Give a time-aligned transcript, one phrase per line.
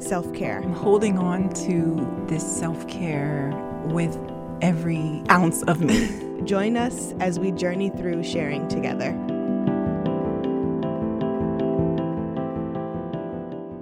[0.00, 0.60] self care.
[0.62, 3.52] I'm holding on to this self care
[3.86, 4.18] with
[4.60, 6.42] every ounce of me.
[6.44, 9.12] Join us as we journey through sharing together.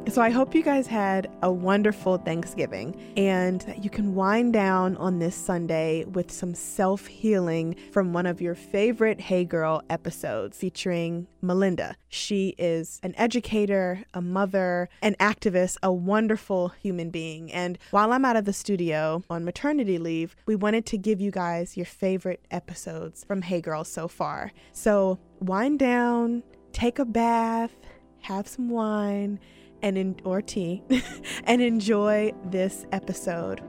[0.08, 4.96] So, I hope you guys had a wonderful Thanksgiving and that you can wind down
[4.98, 10.58] on this Sunday with some self healing from one of your favorite Hey Girl episodes
[10.58, 11.96] featuring Melinda.
[12.08, 17.52] She is an educator, a mother, an activist, a wonderful human being.
[17.52, 21.32] And while I'm out of the studio on maternity leave, we wanted to give you
[21.32, 24.52] guys your favorite episodes from Hey Girl so far.
[24.70, 27.74] So, wind down, take a bath,
[28.20, 29.40] have some wine
[29.86, 30.82] and in, or tea
[31.44, 33.62] and enjoy this episode.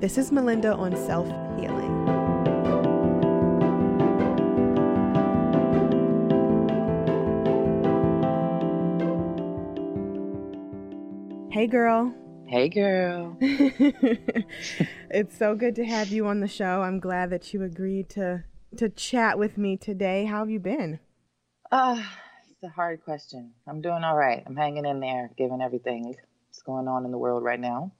[0.00, 1.26] This is Melinda on self
[1.60, 1.92] healing.
[11.52, 12.14] Hey girl.
[12.46, 13.36] Hey, girl.
[13.40, 16.82] it's so good to have you on the show.
[16.82, 18.44] I'm glad that you agreed to
[18.76, 20.24] to chat with me today.
[20.24, 21.00] How have you been?
[21.70, 22.02] Uh,
[22.64, 23.52] a hard question.
[23.68, 24.42] I'm doing all right.
[24.46, 26.14] I'm hanging in there, given everything
[26.48, 27.92] that's going on in the world right now.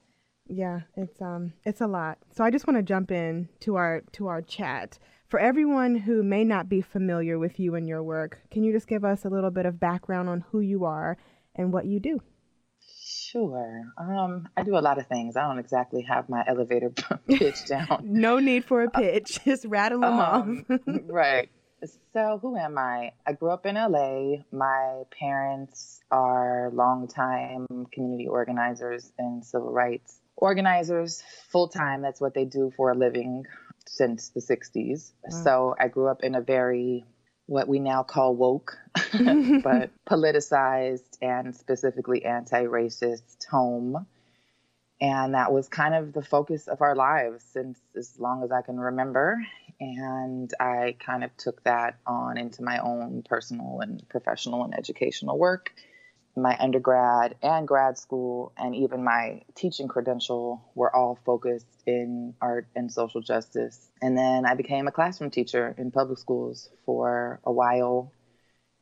[0.46, 2.18] Yeah, it's um it's a lot.
[2.34, 4.98] So I just want to jump in to our to our chat.
[5.26, 8.86] For everyone who may not be familiar with you and your work, can you just
[8.86, 11.16] give us a little bit of background on who you are
[11.54, 12.20] and what you do?
[13.06, 13.82] Sure.
[13.98, 15.36] Um, I do a lot of things.
[15.36, 16.90] I don't exactly have my elevator
[17.28, 18.02] pitch down.
[18.04, 19.40] No need for a pitch.
[19.44, 20.78] Just rattle them Um, off.
[21.06, 21.48] right.
[22.12, 23.12] So, who am I?
[23.26, 24.44] I grew up in LA.
[24.52, 32.02] My parents are longtime community organizers and civil rights organizers, full time.
[32.02, 33.44] That's what they do for a living
[33.86, 35.12] since the 60s.
[35.28, 37.04] So, I grew up in a very
[37.46, 38.76] what we now call woke,
[39.12, 44.06] but politicized and specifically anti racist home.
[45.04, 48.62] And that was kind of the focus of our lives since as long as I
[48.62, 49.36] can remember.
[49.78, 55.38] And I kind of took that on into my own personal and professional and educational
[55.38, 55.74] work.
[56.38, 62.66] My undergrad and grad school, and even my teaching credential, were all focused in art
[62.74, 63.90] and social justice.
[64.00, 68.10] And then I became a classroom teacher in public schools for a while.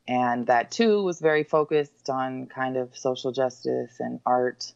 [0.06, 4.72] And that too was very focused on kind of social justice and art.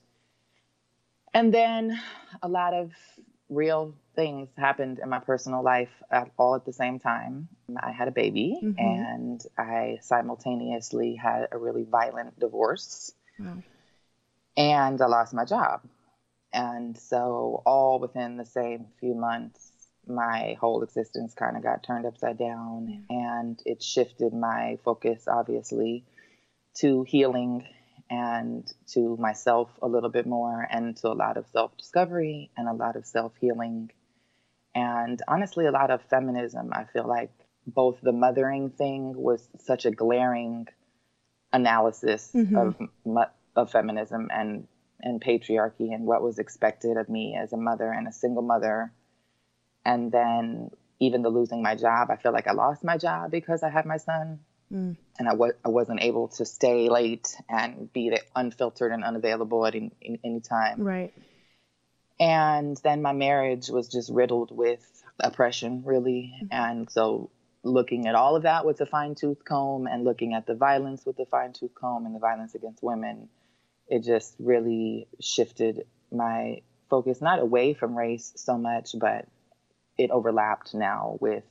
[1.35, 1.99] And then
[2.43, 2.93] a lot of
[3.49, 7.49] real things happened in my personal life at, all at the same time.
[7.81, 8.79] I had a baby Mhm.
[8.79, 13.63] and I simultaneously had a really violent divorce Wow.
[14.57, 15.83] and I lost my job.
[16.53, 19.73] And so, all within the same few months,
[20.07, 26.05] my whole existence kind of got turned upside down and it shifted my focus, obviously,
[26.75, 27.67] to healing
[28.11, 32.69] and to myself a little bit more and to a lot of self discovery and
[32.69, 33.91] a lot of self healing.
[34.75, 36.71] And honestly, a lot of feminism.
[36.73, 37.33] I feel like
[37.67, 40.69] both the mothering thing was such a glaring
[41.53, 42.57] analysis Mhm.
[42.57, 44.69] of of feminism and
[45.01, 48.93] and patriarchy and what was expected of me as a mother and a single mother.
[49.85, 53.63] And then even the losing my job, I feel like I lost my job because
[53.63, 54.41] I had my son
[54.73, 54.97] Mm.
[55.19, 59.65] and I, was, I wasn't able to stay late and be the unfiltered and unavailable
[59.65, 59.93] at any,
[60.25, 60.83] any time.
[60.83, 61.13] Right.
[62.19, 64.85] And then my marriage was just riddled with
[65.21, 66.35] oppression, really.
[66.51, 67.31] And so
[67.63, 71.05] looking at all of that with a fine tooth comb and looking at the violence
[71.05, 73.29] with a fine tooth comb and the violence against women,
[73.89, 79.27] it just really shifted my focus not away from race so much, but
[79.99, 81.45] it overlapped now with,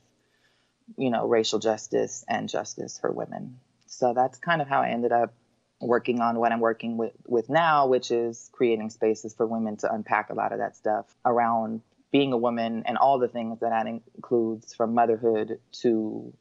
[0.97, 3.59] you know, racial justice and justice for women.
[3.87, 5.33] So that's kind of how I ended up
[5.81, 9.93] working on what I'm working with, with now, which is creating spaces for women to
[9.93, 13.71] unpack a lot of that stuff around being a woman and all the things that
[13.71, 16.33] that includes from motherhood to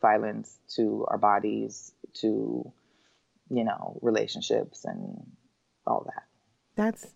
[0.00, 2.72] violence to our bodies to,
[3.50, 5.26] you know, relationships and
[5.86, 6.22] all that.
[6.76, 7.06] That's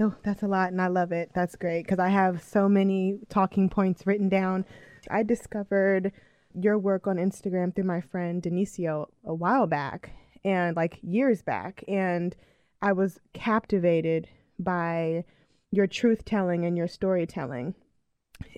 [0.00, 1.30] oh, that's a lot, and I love it.
[1.34, 4.64] That's great because I have so many talking points written down.
[5.10, 6.12] I discovered
[6.54, 10.10] your work on Instagram through my friend Denisio a while back,
[10.44, 12.34] and like years back, and
[12.82, 15.24] I was captivated by
[15.70, 17.74] your truth telling and your storytelling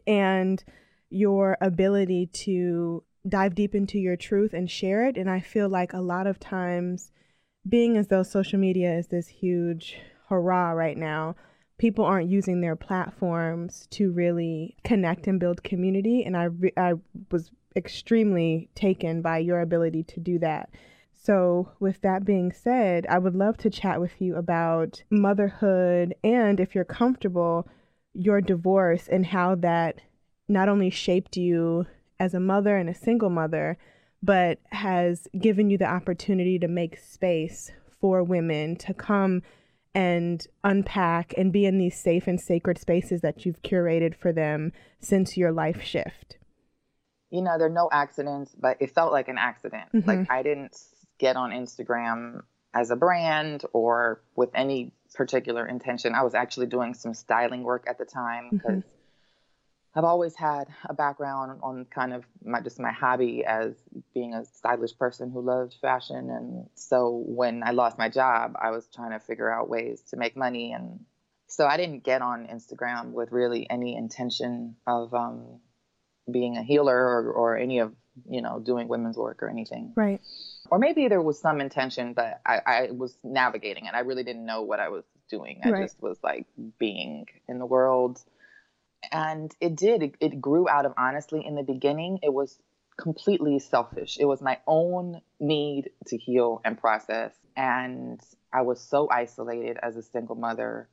[0.06, 0.62] and
[1.10, 5.16] your ability to dive deep into your truth and share it.
[5.16, 7.10] And I feel like a lot of times,
[7.68, 9.98] being as though social media is this huge
[10.28, 11.36] hurrah right now,
[11.78, 16.24] people aren't using their platforms to really connect and build community.
[16.24, 16.94] And I, re- I
[17.30, 20.70] was extremely taken by your ability to do that.
[21.12, 26.58] So, with that being said, I would love to chat with you about motherhood and,
[26.58, 27.68] if you're comfortable,
[28.12, 30.00] your divorce and how that
[30.48, 31.86] not only shaped you
[32.18, 33.78] as a mother and a single mother,
[34.22, 37.70] but has given you the opportunity to make space
[38.00, 39.42] for women to come
[39.94, 44.72] and unpack and be in these safe and sacred spaces that you've curated for them
[45.00, 46.38] since your life shift.
[47.30, 49.88] You know, there are no accidents, but it felt like an accident.
[49.94, 50.08] Mm-hmm.
[50.08, 50.76] Like I didn't
[51.18, 52.42] get on Instagram
[52.74, 56.14] as a brand or with any particular intention.
[56.14, 58.88] I was actually doing some styling work at the time because mm-hmm.
[59.94, 63.74] I've always had a background on kind of my just my hobby as
[64.14, 66.30] being a stylish person who loved fashion.
[66.30, 70.16] And so when I lost my job I was trying to figure out ways to
[70.16, 70.72] make money.
[70.72, 71.00] And
[71.46, 75.60] so I didn't get on Instagram with really any intention of um,
[76.30, 77.92] being a healer or, or any of
[78.28, 79.92] you know doing women's work or anything.
[79.94, 80.22] Right.
[80.70, 83.94] Or maybe there was some intention but I, I was navigating it.
[83.94, 85.60] I really didn't know what I was doing.
[85.62, 85.82] I right.
[85.82, 86.46] just was like
[86.78, 88.22] being in the world
[89.10, 92.58] and it did it, it grew out of honestly in the beginning it was
[92.96, 94.18] completely selfish.
[94.20, 98.20] It was my own need to heal and process and
[98.52, 100.88] i was so isolated as a single mother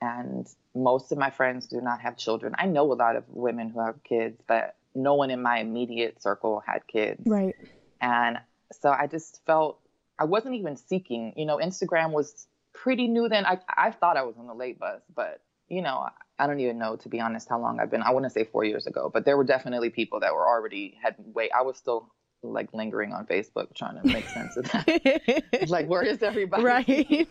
[0.00, 2.54] and most of my friends do not have children.
[2.58, 6.22] I know a lot of women who have kids but no one in my immediate
[6.22, 7.22] circle had kids.
[7.24, 7.54] Right.
[8.00, 8.38] And
[8.80, 9.80] so i just felt
[10.18, 13.46] i wasn't even seeking you know instagram was pretty new then.
[13.46, 16.08] I i thought i was on the late bus but you know
[16.38, 18.02] I don't even know to be honest how long I've been.
[18.02, 20.98] I want to say four years ago, but there were definitely people that were already
[21.02, 21.50] had wait.
[21.56, 25.64] I was still like lingering on Facebook trying to make sense of that.
[25.68, 26.62] like, where is everybody?
[26.62, 27.28] Right.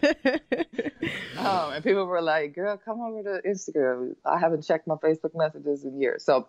[1.38, 5.36] um, and people were like, "Girl, come over to Instagram." I haven't checked my Facebook
[5.36, 6.48] messages in years, so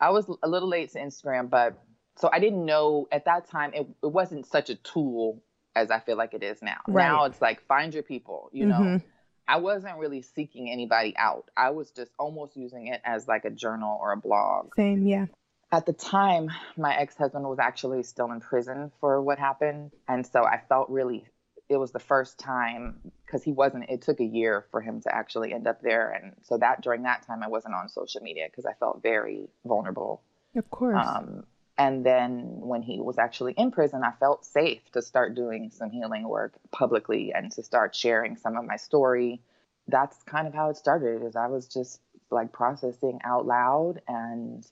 [0.00, 1.78] I was a little late to Instagram, but
[2.16, 5.42] so I didn't know at that time it, it wasn't such a tool
[5.74, 6.78] as I feel like it is now.
[6.86, 7.06] Right.
[7.06, 8.80] Now it's like find your people, you know.
[8.80, 9.08] Mm-hmm
[9.46, 11.50] I wasn't really seeking anybody out.
[11.56, 14.74] I was just almost using it as like a journal or a blog.
[14.76, 15.26] Same, yeah.
[15.70, 19.90] At the time, my ex husband was actually still in prison for what happened.
[20.06, 21.24] And so I felt really,
[21.68, 25.14] it was the first time because he wasn't, it took a year for him to
[25.14, 26.10] actually end up there.
[26.10, 29.48] And so that during that time, I wasn't on social media because I felt very
[29.64, 30.22] vulnerable.
[30.54, 30.98] Of course.
[31.02, 31.44] Um,
[31.78, 35.90] and then when he was actually in prison, I felt safe to start doing some
[35.90, 39.40] healing work publicly and to start sharing some of my story.
[39.88, 44.64] That's kind of how it started is I was just like processing out loud and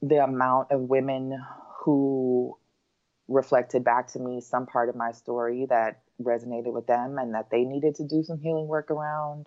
[0.00, 1.40] the amount of women
[1.84, 2.56] who
[3.28, 7.50] reflected back to me some part of my story that resonated with them and that
[7.50, 9.46] they needed to do some healing work around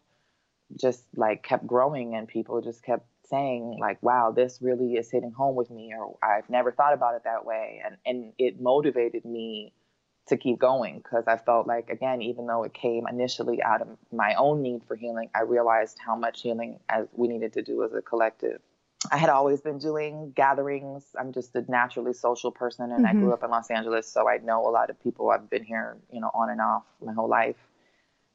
[0.80, 5.32] just like kept growing and people just kept saying like wow this really is hitting
[5.32, 9.26] home with me or i've never thought about it that way and and it motivated
[9.26, 9.74] me
[10.28, 13.88] to keep going because i felt like again even though it came initially out of
[14.12, 17.84] my own need for healing i realized how much healing as we needed to do
[17.84, 18.60] as a collective.
[19.12, 21.04] I had always been doing gatherings.
[21.20, 23.18] I'm just a naturally social person and mm-hmm.
[23.18, 25.30] i grew up in los angeles so i know a lot of people.
[25.30, 27.58] I've been here you know on and off my whole life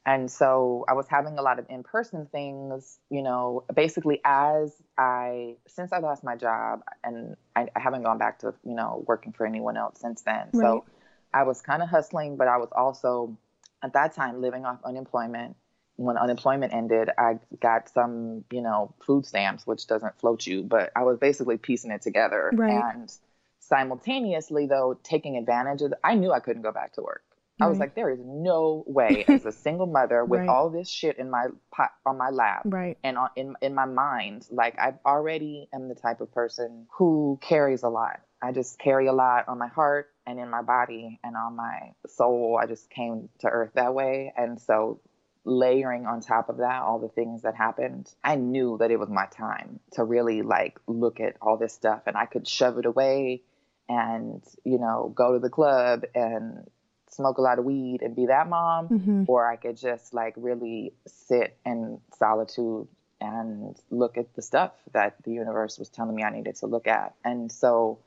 [0.05, 4.73] and so I was having a lot of in person things, you know, basically as
[4.97, 9.03] I, since I lost my job and I, I, haven't gone back to, you know,
[9.07, 10.47] working for anyone else since then.
[10.53, 10.61] Right.
[10.61, 10.85] So
[11.33, 13.37] I was kind of hustling, but I was also
[13.83, 15.55] at that time living off unemployment.
[15.97, 20.91] When unemployment ended, I got some, you know, food stamps, which doesn't float you, but
[20.95, 22.49] I was basically piecing it together.
[22.51, 22.95] Right.
[22.95, 23.11] And
[23.59, 27.23] simultaneously, though, taking advantage of, the, I knew I couldn't go back to work.
[27.61, 30.49] I was like, there is no way, as a single mother with right.
[30.49, 33.85] all this shit in my pot on my lap, right, and on, in in my
[33.85, 38.21] mind, like I already am the type of person who carries a lot.
[38.41, 41.93] I just carry a lot on my heart and in my body and on my
[42.07, 42.59] soul.
[42.61, 44.99] I just came to earth that way, and so
[45.43, 49.09] layering on top of that all the things that happened i knew that it was
[49.09, 52.85] my time to really like look at all this stuff and i could shove it
[52.85, 53.41] away
[53.89, 56.69] and you know go to the club and
[57.11, 59.23] smoke a lot of weed and be that mom, mm-hmm.
[59.27, 62.87] or I could just like really sit in solitude
[63.19, 66.87] and look at the stuff that the universe was telling me I needed to look
[66.87, 67.13] at.
[67.23, 67.99] And so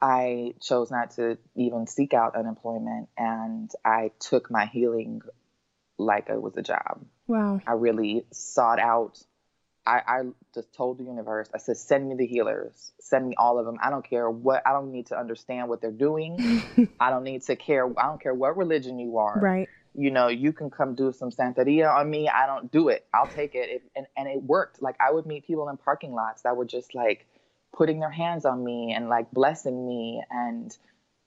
[0.00, 5.22] I chose not to even seek out unemployment and I took my healing
[5.98, 7.04] like it was a job.
[7.26, 7.60] Wow.
[7.66, 9.18] I really sought out.
[9.88, 10.22] I, I
[10.54, 13.78] just told the universe, I said, send me the healers, send me all of them.
[13.82, 16.62] I don't care what, I don't need to understand what they're doing.
[17.00, 17.86] I don't need to care.
[17.98, 19.40] I don't care what religion you are.
[19.40, 19.68] Right.
[19.94, 22.28] You know, you can come do some Santeria on me.
[22.28, 23.06] I don't do it.
[23.14, 23.70] I'll take it.
[23.70, 24.82] it and, and it worked.
[24.82, 27.26] Like I would meet people in parking lots that were just like
[27.74, 30.76] putting their hands on me and like blessing me and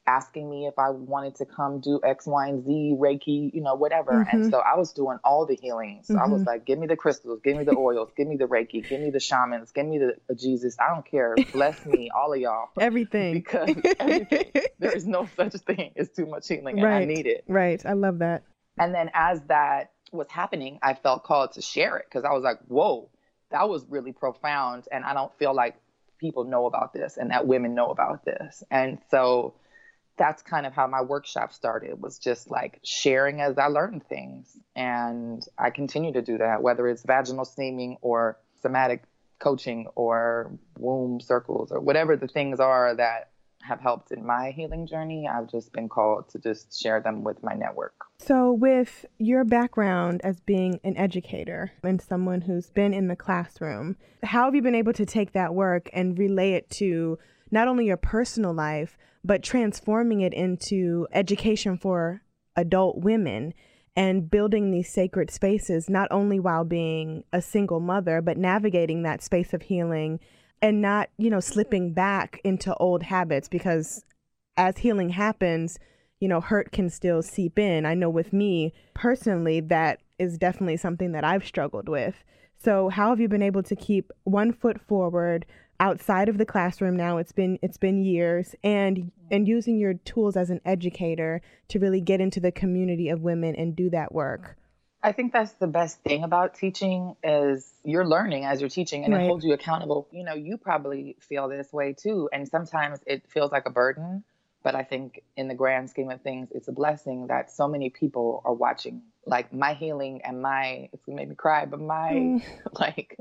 [0.08, 3.76] asking me if I wanted to come do X, Y, and Z, Reiki, you know,
[3.76, 4.12] whatever.
[4.12, 4.36] Mm-hmm.
[4.36, 6.08] And so I was doing all the healings.
[6.08, 6.20] Mm-hmm.
[6.20, 6.50] I was mm-hmm.
[6.50, 9.12] like, give me the crystals, give me the oils, give me the Reiki, give me
[9.12, 10.76] the shamans, give me the Jesus.
[10.80, 11.36] I don't care.
[11.54, 12.70] Bless me, all of y'all.
[12.80, 13.34] Everything.
[13.34, 14.52] Because everything.
[14.80, 17.02] there is no such thing as too much healing, and right.
[17.02, 17.44] I need it.
[17.48, 17.84] Right.
[17.86, 18.44] I love that.
[18.78, 22.44] And then as that was happening, I felt called to share it because I was
[22.44, 23.10] like, whoa,
[23.52, 24.86] that was really profound.
[24.92, 25.76] And I don't feel like
[26.18, 28.64] people know about this and that women know about this.
[28.72, 29.56] And so
[30.18, 34.58] that's kind of how my workshop started was just like sharing as I learned things.
[34.76, 39.04] And I continue to do that, whether it's vaginal steaming or somatic
[39.40, 43.32] coaching or womb circles or whatever the things are that
[43.64, 45.28] have helped in my healing journey.
[45.28, 47.94] I've just been called to just share them with my network.
[48.18, 53.98] So, with your background as being an educator and someone who's been in the classroom,
[54.24, 57.18] how have you been able to take that work and relay it to
[57.52, 62.24] not only your personal life, but transforming it into education for
[62.56, 63.54] adult women
[63.96, 69.22] and building these sacred spaces, not only while being a single mother, but navigating that
[69.22, 70.20] space of healing
[70.62, 74.06] and not, you know, slipping back into old habits because
[74.58, 75.78] as healing happens,
[76.20, 77.86] you know, hurt can still seep in.
[77.86, 82.24] I know with me personally, that is definitely something that I've struggled with.
[82.64, 85.48] So, how have you been able to keep one foot forward
[85.82, 90.38] outside of the classroom now it's been it's been years and and using your tools
[90.38, 94.56] as an educator to really get into the community of women and do that work
[95.02, 99.14] i think that's the best thing about teaching is you're learning as you're teaching and
[99.14, 99.24] right.
[99.24, 103.28] it holds you accountable you know you probably feel this way too and sometimes it
[103.28, 104.24] feels like a burden
[104.64, 107.90] but i think in the grand scheme of things it's a blessing that so many
[107.90, 112.12] people are watching like my healing and my it's gonna make me cry but my
[112.12, 112.44] mm.
[112.80, 113.18] like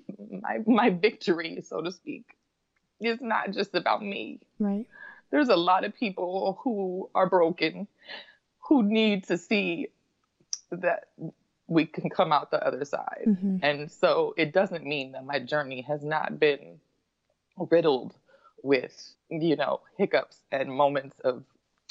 [0.30, 2.24] my my victory, so to speak,
[3.00, 4.40] is not just about me.
[4.58, 4.86] Right.
[5.30, 7.88] There's a lot of people who are broken,
[8.68, 9.88] who need to see
[10.70, 11.08] that
[11.66, 13.24] we can come out the other side.
[13.26, 13.58] Mm-hmm.
[13.62, 16.80] And so it doesn't mean that my journey has not been
[17.56, 18.14] riddled
[18.62, 21.44] with, you know, hiccups and moments of,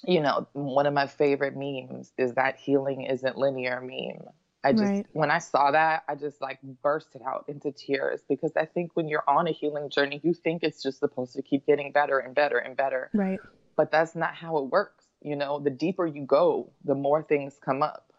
[0.05, 4.27] you know, one of my favorite memes is that healing isn't linear meme.
[4.63, 5.07] I just right.
[5.13, 9.07] when I saw that, I just like bursted out into tears because I think when
[9.07, 12.35] you're on a healing journey, you think it's just supposed to keep getting better and
[12.35, 13.09] better and better.
[13.13, 13.39] Right.
[13.75, 15.05] But that's not how it works.
[15.21, 18.11] You know, the deeper you go, the more things come up.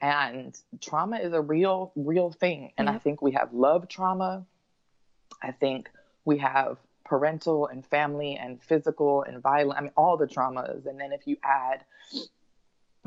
[0.00, 2.72] And trauma is a real, real thing.
[2.78, 4.46] And I think we have love trauma.
[5.42, 5.90] I think
[6.24, 9.78] we have parental and family and physical and violent.
[9.78, 10.86] I mean, all the traumas.
[10.86, 11.84] And then if you add,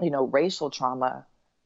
[0.01, 1.25] you know, racial trauma,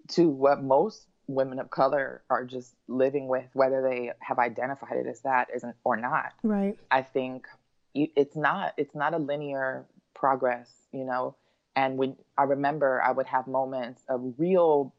[0.09, 5.07] to what most women of color are just living with, whether they have identified it
[5.07, 6.33] as that isn't or not.
[6.43, 6.77] Right.
[6.91, 7.47] I think
[7.93, 11.35] it's not it's not a linear progress, you know.
[11.75, 14.93] And when I remember, I would have moments of real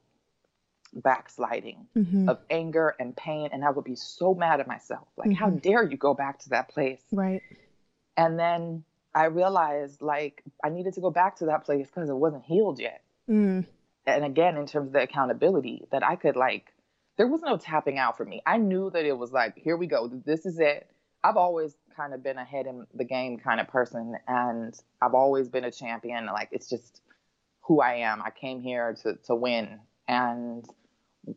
[0.93, 2.29] backsliding, mm-hmm.
[2.29, 5.37] of anger and pain, and I would be so mad at myself, like, mm-hmm.
[5.37, 7.01] how dare you go back to that place?
[7.13, 7.43] Right.
[8.17, 8.85] And then
[9.15, 12.79] I realized, like, I needed to go back to that place because it wasn't healed
[12.79, 13.03] yet.
[13.29, 13.65] Mm
[14.07, 16.73] and again in terms of the accountability that I could like
[17.17, 18.43] there was no tapping out for me.
[18.47, 20.09] I knew that it was like, here we go.
[20.09, 20.87] This is it.
[21.25, 25.49] I've always kind of been ahead in the game kind of person and I've always
[25.49, 26.27] been a champion.
[26.27, 27.01] Like it's just
[27.63, 28.23] who I am.
[28.23, 29.81] I came here to to win.
[30.07, 30.65] And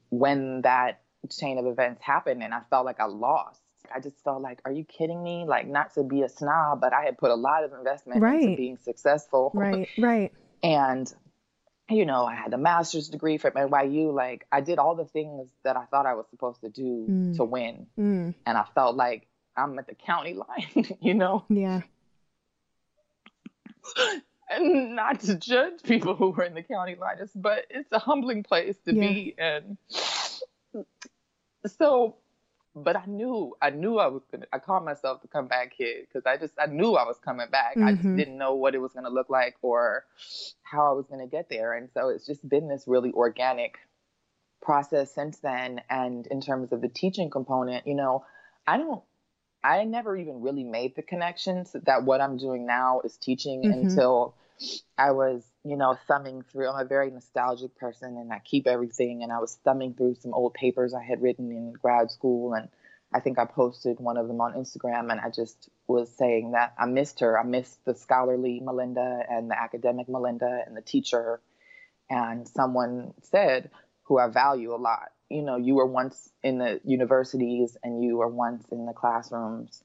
[0.10, 3.62] when that chain of events happened and I felt like I lost,
[3.94, 5.46] I just felt like, are you kidding me?
[5.48, 8.44] Like not to be a snob, but I had put a lot of investment right.
[8.44, 9.52] into being successful.
[9.56, 10.34] Right, right.
[10.64, 11.12] and
[11.90, 14.14] you know, I had a master's degree from NYU.
[14.14, 17.36] Like I did all the things that I thought I was supposed to do mm.
[17.38, 17.88] to win.
[17.98, 18.36] Mm.
[18.46, 20.34] And I felt like I'm at the county
[20.76, 21.46] line, you know?
[21.50, 21.82] Yeah.
[24.50, 28.44] and not to judge people who were in the county line, but it's a humbling
[28.44, 29.02] place to yeah.
[29.02, 29.36] be.
[29.38, 29.78] And
[31.78, 32.16] so
[32.84, 34.46] but I knew I knew I was gonna.
[34.52, 37.76] I called myself the comeback kid because I just I knew I was coming back.
[37.76, 37.88] Mm-hmm.
[37.88, 38.18] I just mm-hmm.
[38.18, 40.06] didn't know what it was gonna look like or
[40.64, 41.74] how I was gonna get there.
[41.74, 43.78] And so it's just been this really organic
[44.62, 45.82] process since then.
[45.90, 48.26] And in terms of the teaching component, you know,
[48.68, 49.04] I don't.
[49.62, 53.88] I never even really made the connections that what I'm doing now is teaching mm-hmm.
[53.88, 54.36] until
[54.98, 56.70] I was you know, thumbing through.
[56.70, 59.24] I'm a very nostalgic person and I keep everything.
[59.24, 62.54] And I was thumbing through some old papers I had written in grad school.
[62.54, 62.70] And
[63.14, 65.12] I think I posted one of them on Instagram.
[65.12, 67.40] And I just was saying that I missed her.
[67.40, 71.42] I missed the scholarly Melinda and the academic Melinda and the teacher.
[72.10, 73.70] And someone said,
[74.04, 78.18] who I value a lot, you know, you were once in the universities and you
[78.18, 79.84] were once in the classrooms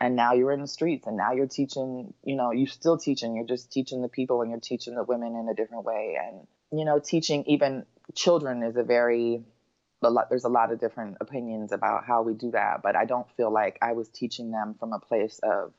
[0.00, 3.36] and now you're in the streets and now you're teaching you know you're still teaching
[3.36, 6.46] you're just teaching the people and you're teaching the women in a different way and
[6.72, 9.42] you know teaching even children is a very
[10.02, 13.04] a lot there's a lot of different opinions about how we do that but i
[13.04, 15.72] don't feel like i was teaching them from a place of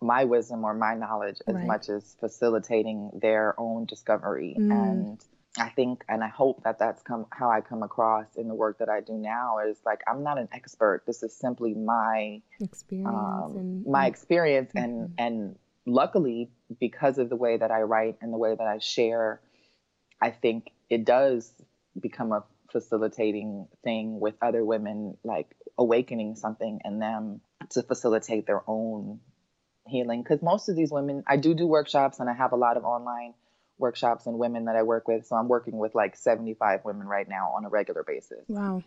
[0.00, 1.66] my wisdom or my knowledge as right.
[1.66, 4.72] much as facilitating their own discovery mm.
[4.72, 5.24] and
[5.58, 8.78] I think and I hope that that's come how I come across in the work
[8.78, 11.02] that I do now is like I'm not an expert.
[11.06, 14.84] This is simply my experience, um, and, my experience, mm-hmm.
[14.84, 18.78] and and luckily because of the way that I write and the way that I
[18.78, 19.40] share,
[20.22, 21.52] I think it does
[22.00, 28.62] become a facilitating thing with other women, like awakening something in them to facilitate their
[28.66, 29.20] own
[29.86, 30.22] healing.
[30.22, 32.84] Because most of these women, I do do workshops and I have a lot of
[32.84, 33.34] online
[33.78, 35.26] workshops and women that I work with.
[35.26, 38.44] So I'm working with like 75 women right now on a regular basis.
[38.48, 38.82] Wow.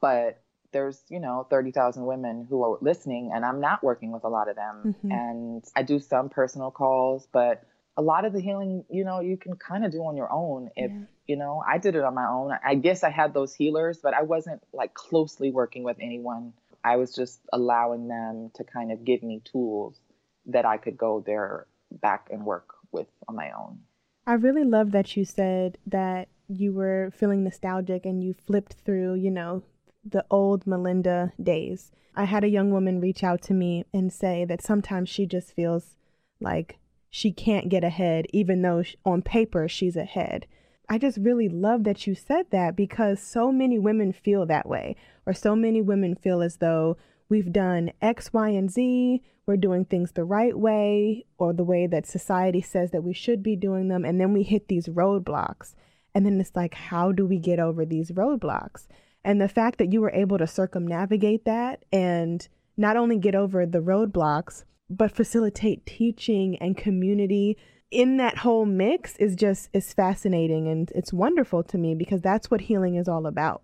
[0.00, 0.40] But
[0.72, 4.48] there's, you know, 30,000 women who are listening and I'm not working with a lot
[4.48, 4.82] of them.
[4.86, 5.12] Mm-hmm.
[5.12, 7.64] And I do some personal calls, but
[7.96, 10.70] a lot of the healing, you know, you can kind of do on your own
[10.76, 11.00] if, yeah.
[11.26, 12.52] you know, I did it on my own.
[12.64, 16.52] I guess I had those healers, but I wasn't like closely working with anyone.
[16.84, 19.98] I was just allowing them to kind of give me tools
[20.46, 23.80] that I could go there back and work with on my own.
[24.28, 29.14] I really love that you said that you were feeling nostalgic and you flipped through,
[29.14, 29.62] you know,
[30.04, 31.92] the old Melinda days.
[32.14, 35.54] I had a young woman reach out to me and say that sometimes she just
[35.54, 35.96] feels
[36.42, 40.46] like she can't get ahead, even though on paper she's ahead.
[40.90, 44.96] I just really love that you said that because so many women feel that way,
[45.24, 49.84] or so many women feel as though we've done X, Y, and Z, we're doing
[49.84, 53.88] things the right way or the way that society says that we should be doing
[53.88, 54.04] them.
[54.04, 55.74] And then we hit these roadblocks.
[56.14, 58.86] And then it's like, how do we get over these roadblocks?
[59.24, 63.66] And the fact that you were able to circumnavigate that and not only get over
[63.66, 67.56] the roadblocks, but facilitate teaching and community
[67.90, 72.50] in that whole mix is just is fascinating and it's wonderful to me because that's
[72.50, 73.62] what healing is all about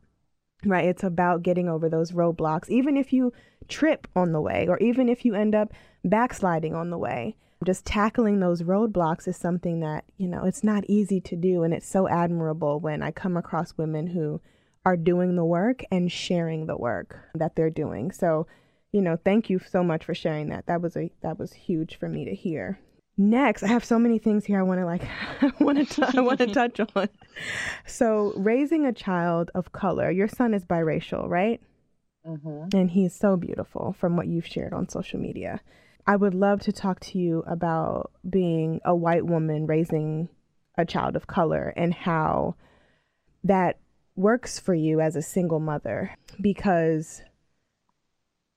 [0.65, 3.33] right it's about getting over those roadblocks even if you
[3.69, 5.73] trip on the way, or even if you end up
[6.05, 7.37] backsliding on the way.
[7.65, 11.63] Just tackling those roadblocks is something that, you know, it's not easy to do.
[11.63, 14.41] And it's so admirable when I come across women who
[14.85, 18.13] are doing the work and sharing the work that they're doing.
[18.13, 18.47] So,
[18.93, 20.67] you know, thank you so much for sharing that.
[20.67, 22.79] That was a that was huge for me to hear.
[23.17, 25.05] Next, I have so many things here I want to like
[25.43, 27.09] I want to I want to touch on.
[27.87, 30.11] So, raising a child of color.
[30.11, 31.61] Your son is biracial, right?
[32.27, 32.77] Mm-hmm.
[32.77, 35.61] And he's so beautiful from what you've shared on social media.
[36.07, 40.29] I would love to talk to you about being a white woman raising
[40.77, 42.57] a child of color and how
[43.45, 43.79] that
[44.17, 47.23] works for you as a single mother because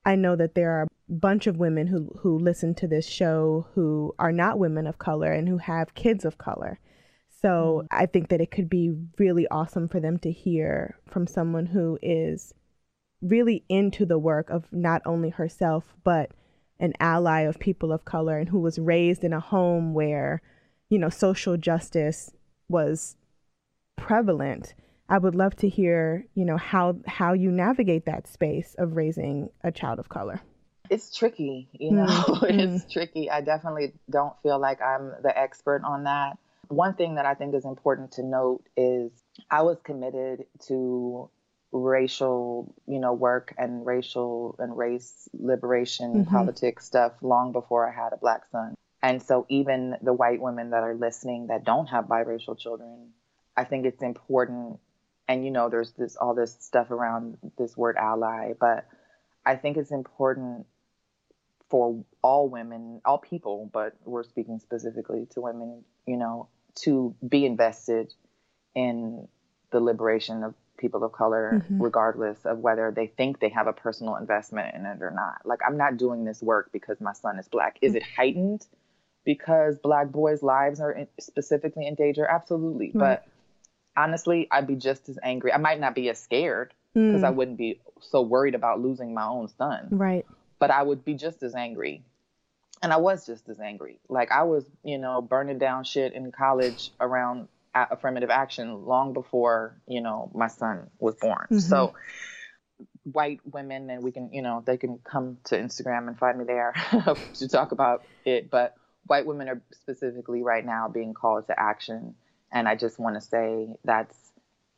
[0.07, 3.67] I know that there are a bunch of women who who listen to this show
[3.75, 6.79] who are not women of color and who have kids of color.
[7.41, 7.87] So mm.
[7.91, 11.99] I think that it could be really awesome for them to hear from someone who
[12.01, 12.53] is
[13.21, 16.31] really into the work of not only herself, but
[16.79, 20.41] an ally of people of color and who was raised in a home where,
[20.89, 22.31] you know, social justice
[22.69, 23.17] was
[23.97, 24.73] prevalent.
[25.09, 29.49] I would love to hear, you know, how how you navigate that space of raising
[29.63, 30.41] a child of color.
[30.89, 32.05] It's tricky, you know.
[32.05, 32.59] Mm-hmm.
[32.59, 33.29] it's tricky.
[33.29, 36.37] I definitely don't feel like I'm the expert on that.
[36.67, 39.11] One thing that I think is important to note is
[39.49, 41.29] I was committed to
[41.71, 46.35] racial, you know, work and racial and race liberation mm-hmm.
[46.35, 48.75] politics stuff long before I had a black son.
[49.01, 53.11] And so even the white women that are listening that don't have biracial children,
[53.55, 54.79] I think it's important
[55.27, 58.85] and you know there's this all this stuff around this word ally, but
[59.45, 60.65] I think it's important
[61.69, 67.45] for all women, all people, but we're speaking specifically to women, you know, to be
[67.45, 68.13] invested
[68.75, 69.27] in
[69.71, 71.81] the liberation of people of color, mm-hmm.
[71.81, 75.41] regardless of whether they think they have a personal investment in it or not.
[75.43, 77.77] Like, I'm not doing this work because my son is black.
[77.81, 77.97] Is mm-hmm.
[77.97, 78.65] it heightened
[79.25, 82.25] because black boys' lives are in, specifically in danger?
[82.25, 82.91] Absolutely.
[82.93, 83.25] But
[83.97, 85.51] honestly, I'd be just as angry.
[85.51, 87.35] I might not be as scared because I mm.
[87.35, 89.89] wouldn't be so worried about losing my own son.
[89.91, 90.25] Right.
[90.59, 92.03] But I would be just as angry
[92.81, 93.99] and I was just as angry.
[94.07, 99.79] Like I was, you know, burning down shit in college around affirmative action long before,
[99.87, 101.47] you know, my son was born.
[101.51, 101.59] Mm-hmm.
[101.59, 101.93] So
[103.03, 106.45] white women and we can, you know, they can come to Instagram and find me
[106.45, 106.73] there
[107.35, 112.15] to talk about it, but white women are specifically right now being called to action
[112.51, 114.15] and I just want to say that's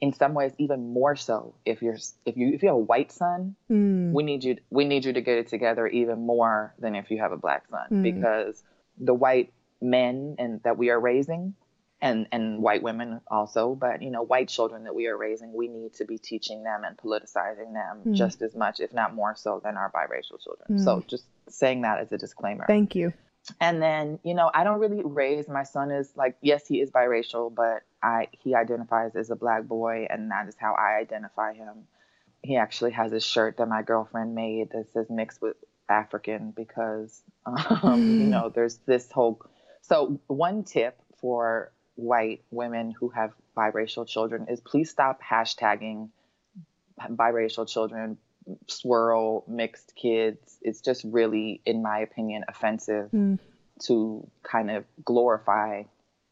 [0.02, 3.12] in some ways even more so if you're if you if you have a white
[3.12, 4.12] son mm.
[4.12, 7.20] we need you we need you to get it together even more than if you
[7.20, 8.04] have a black son mm.
[8.04, 8.64] because
[8.98, 9.52] the white
[9.82, 11.54] men and that we are raising
[12.02, 15.68] and and white women also but you know white children that we are raising we
[15.68, 18.16] need to be teaching them and politicizing them mm.
[18.16, 22.00] just as much if not more so than our biracial children so just saying that
[22.00, 23.12] as a disclaimer thank you
[23.60, 26.92] and then you know i don't really raise my son as like yes he is
[26.92, 31.54] biracial but i he identifies as a black boy and that is how i identify
[31.54, 31.86] him.
[32.42, 35.58] He actually has a shirt that my girlfriend made that says mixed with
[35.90, 39.42] african because um, you know there's this whole
[39.82, 46.10] so one tip for white women who have biracial children is please stop hashtagging
[47.10, 48.18] biracial children
[48.68, 50.58] swirl mixed kids.
[50.62, 53.40] It's just really in my opinion offensive mm.
[53.84, 55.84] to kind of glorify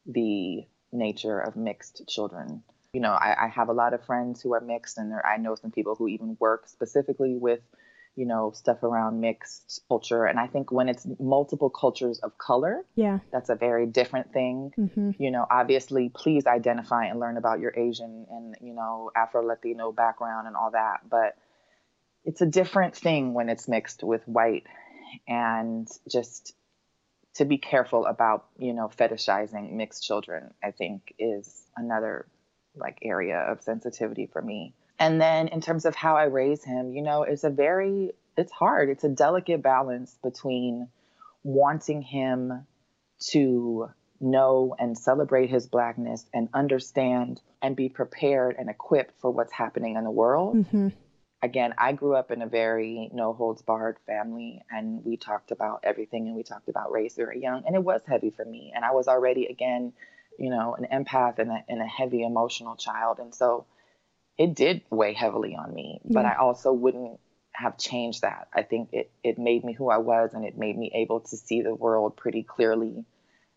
[0.06, 2.64] the nature of mixed children.
[2.94, 5.38] You know I, I have a lot of friends who are mixed and there, i
[5.38, 7.60] know some people who even work specifically with
[8.16, 10.26] you know stuff around mixed culture.
[10.26, 13.20] And i think when it's multiple cultures of color yeah.
[13.32, 14.72] that's a very different thing.
[14.78, 15.12] Mm-hmm.
[15.20, 19.92] you know obviously please identify and learn about your asian and you know afro latino
[19.92, 21.02] background and all that.
[21.10, 21.36] But
[22.28, 24.68] it's a different thing when it's mixed with white
[25.28, 26.54] and just
[27.36, 32.28] to be careful about you know fetishizing mixed children i think is another
[32.76, 34.76] like area of sensitivity for me.
[35.00, 38.52] And then in terms of how i raise him you know it's a very it's
[38.52, 38.90] hard.
[38.90, 40.88] It's a delicate balance between
[41.44, 42.68] wanting him
[43.32, 49.52] to know and celebrate his blackness and understand and be prepared and equipped for what's
[49.52, 50.90] happening in the world mm-hmm
[51.42, 55.82] again, I grew up in a very no holds barred family, and we talked about
[55.84, 58.72] everything and we talked about race very young, and it was heavy for me.
[58.76, 59.94] And I was already, again,
[60.38, 63.20] you know, an empath and a, and a heavy emotional child.
[63.20, 63.66] And so
[64.38, 66.12] it did weigh heavily on me, yeah.
[66.14, 67.20] but I also wouldn't
[67.54, 68.48] have changed that.
[68.54, 71.38] I think it, it made me who I was and it made me able to
[71.38, 73.06] see the world pretty clearly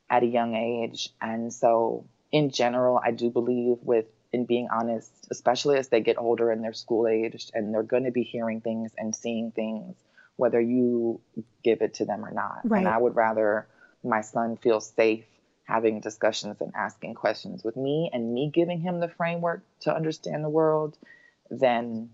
[0.08, 1.10] at a young age.
[1.20, 6.18] And so, in general, I do believe with in being honest, especially as they get
[6.18, 9.96] older and they're school aged and they're going to be hearing things and seeing things,
[10.36, 11.20] whether you
[11.64, 12.60] give it to them or not.
[12.64, 12.78] Right.
[12.78, 13.66] And I would rather
[14.04, 15.24] my son feel safe
[15.64, 20.42] having discussions and asking questions with me and me giving him the framework to understand
[20.44, 20.98] the world
[21.50, 22.10] than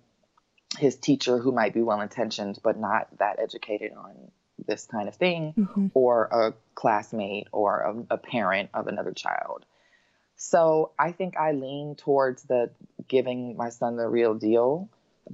[0.79, 4.14] his teacher who might be well intentioned but not that educated on
[4.66, 5.87] this kind of thing mm-hmm.
[5.94, 9.64] or a classmate or a, a parent of another child
[10.37, 12.70] so I think I lean towards the
[13.09, 14.88] giving my son the real deal.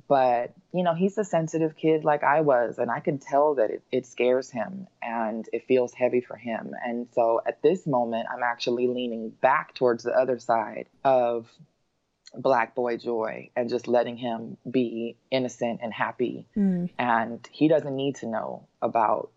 [0.09, 3.71] But, you know, he's a sensitive kid like I was, and I can tell that
[3.71, 6.73] it, it scares him and it feels heavy for him.
[6.83, 11.47] And so at this moment, I'm actually leaning back towards the other side of
[12.35, 16.47] black boy joy and just letting him be innocent and happy.
[16.57, 16.89] Mm.
[16.99, 19.31] And he doesn't need to know about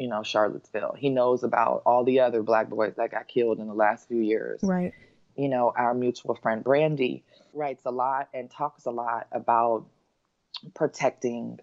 [0.00, 0.96] you know, Charlottesville.
[0.96, 4.22] He knows about all the other black boys that got killed in the last few
[4.22, 4.60] years.
[4.62, 4.94] Right.
[5.36, 9.84] You know, our mutual friend Brandy writes a lot and talks a lot about
[10.74, 11.58] protecting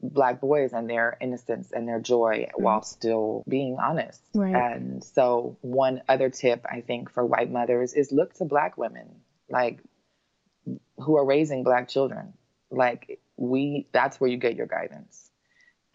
[0.00, 2.62] black boys and their innocence and their joy mm-hmm.
[2.62, 4.22] while still being honest.
[4.36, 4.54] Right.
[4.54, 9.16] And so one other tip I think for white mothers is look to black women
[9.50, 9.80] like
[10.96, 12.34] who are raising black children.
[12.70, 15.29] Like we that's where you get your guidance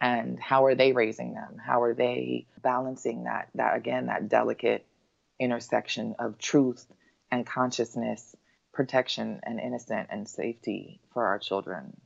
[0.00, 1.56] and how are they raising them?
[1.64, 4.84] How are they balancing that that again that delicate
[5.38, 6.86] intersection of truth
[7.30, 8.34] and consciousness
[8.72, 11.96] protection and innocent and safety for our children?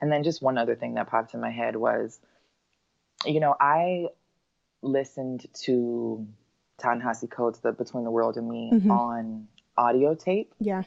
[0.00, 2.18] And then just one other thing that popped in my head was
[3.24, 4.06] you know i
[4.82, 6.26] listened to
[6.78, 8.90] Ta-Nehisi Coates the between the world and me mm-hmm.
[8.90, 10.54] on audio tape.
[10.60, 10.82] Yeah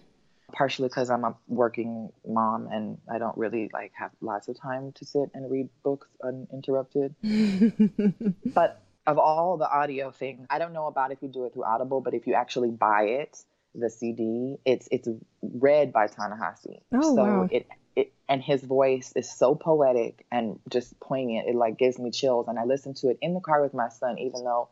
[0.52, 4.92] partially because I'm a working mom and I don't really like have lots of time
[4.94, 7.16] to sit and read books uninterrupted.
[8.46, 11.66] but of all the audio things, I don't know about if you do it through
[11.66, 13.38] Audible, but if you actually buy it,
[13.76, 15.08] the CD, it's it's
[15.42, 16.82] read by Ta-Nehisi.
[16.94, 17.48] Oh, so wow.
[17.52, 21.48] it it and his voice is so poetic and just poignant.
[21.48, 23.90] It like gives me chills and I listen to it in the car with my
[23.90, 24.70] son even though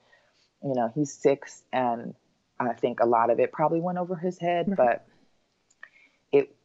[0.64, 2.16] you know, he's 6 and
[2.60, 4.78] I think a lot of it probably went over his head, right.
[4.78, 5.08] but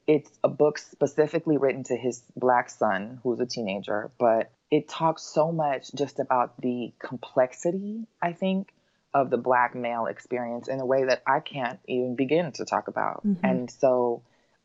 [0.06, 5.22] it's a book specifically written to his black son, who's a teenager, but it talks
[5.22, 8.72] so much just about the complexity, I think,
[9.14, 12.88] of the black male experience in a way that I can't even begin to talk
[12.88, 13.26] about.
[13.26, 13.44] Mm-hmm.
[13.44, 14.22] And so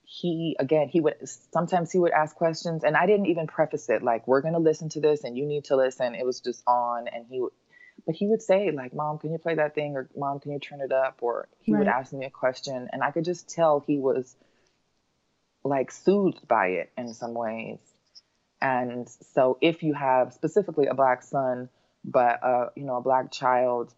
[0.09, 1.15] he again he would
[1.51, 4.59] sometimes he would ask questions and I didn't even preface it like we're going to
[4.59, 6.15] listen to this and you need to listen.
[6.15, 7.51] It was just on and he would
[8.05, 10.59] but he would say like mom can you play that thing or mom can you
[10.59, 11.79] turn it up or he right.
[11.79, 14.33] would ask me a question and I could just tell he was
[15.67, 17.79] like soothed by it in some ways.
[18.61, 21.69] And so if you have specifically a black son
[22.09, 23.93] but uh you know a black child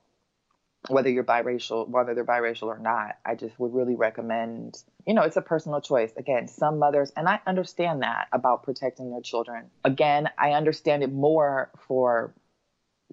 [0.88, 5.23] whether you're biracial, whether they're biracial or not, I just would really recommend, you know,
[5.23, 6.12] it's a personal choice.
[6.15, 9.65] Again, some mothers, and I understand that about protecting their children.
[9.84, 12.34] Again, I understand it more for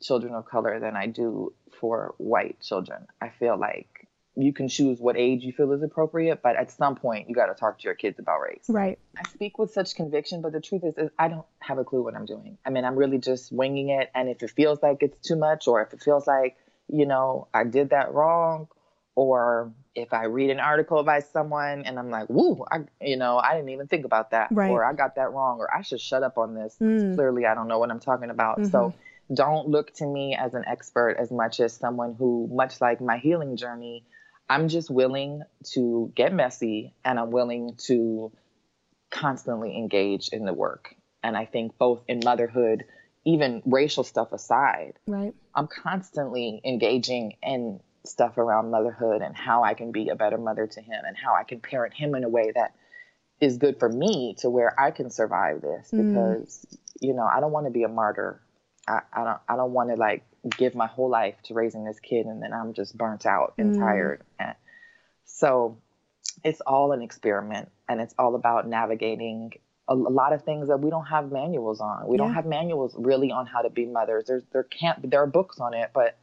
[0.01, 3.07] children of color than I do for white children.
[3.21, 4.06] I feel like
[4.37, 7.47] you can choose what age you feel is appropriate, but at some point you got
[7.47, 8.65] to talk to your kids about race.
[8.69, 8.99] Right.
[9.17, 12.03] I speak with such conviction, but the truth is, is, I don't have a clue
[12.03, 12.59] what I'm doing.
[12.65, 14.11] I mean, I'm really just winging it.
[14.15, 16.57] And if it feels like it's too much, or if it feels like
[16.89, 18.69] you know, I did that wrong.
[19.15, 23.39] Or if I read an article by someone and I'm like, woo, I, you know,
[23.39, 24.49] I didn't even think about that.
[24.51, 24.71] Right.
[24.71, 25.59] Or I got that wrong.
[25.59, 26.77] Or I should shut up on this.
[26.81, 27.15] Mm.
[27.15, 28.59] Clearly, I don't know what I'm talking about.
[28.59, 28.71] Mm-hmm.
[28.71, 28.95] So
[29.33, 33.17] don't look to me as an expert as much as someone who, much like my
[33.17, 34.05] healing journey,
[34.49, 38.33] I'm just willing to get messy and I'm willing to
[39.11, 40.95] constantly engage in the work.
[41.23, 42.85] And I think both in motherhood,
[43.25, 45.35] even racial stuff aside, right.
[45.55, 50.67] I'm constantly engaging in stuff around motherhood and how I can be a better mother
[50.67, 52.75] to him and how I can parent him in a way that
[53.41, 56.09] is good for me to where I can survive this mm.
[56.09, 56.67] because
[57.01, 58.41] you know I don't want to be a martyr.
[58.89, 62.01] I, I don't I don't want to like give my whole life to raising this
[62.01, 63.79] kid and then I'm just burnt out and mm.
[63.79, 64.23] tired.
[65.25, 65.77] So
[66.45, 69.53] it's all an experiment and it's all about navigating
[69.89, 72.07] a, a, lot of things that we don't have manuals on.
[72.09, 72.25] We yeah.
[72.25, 74.25] don't have manuals really on how to be mothers.
[74.27, 76.17] There's there can't there are books on it, but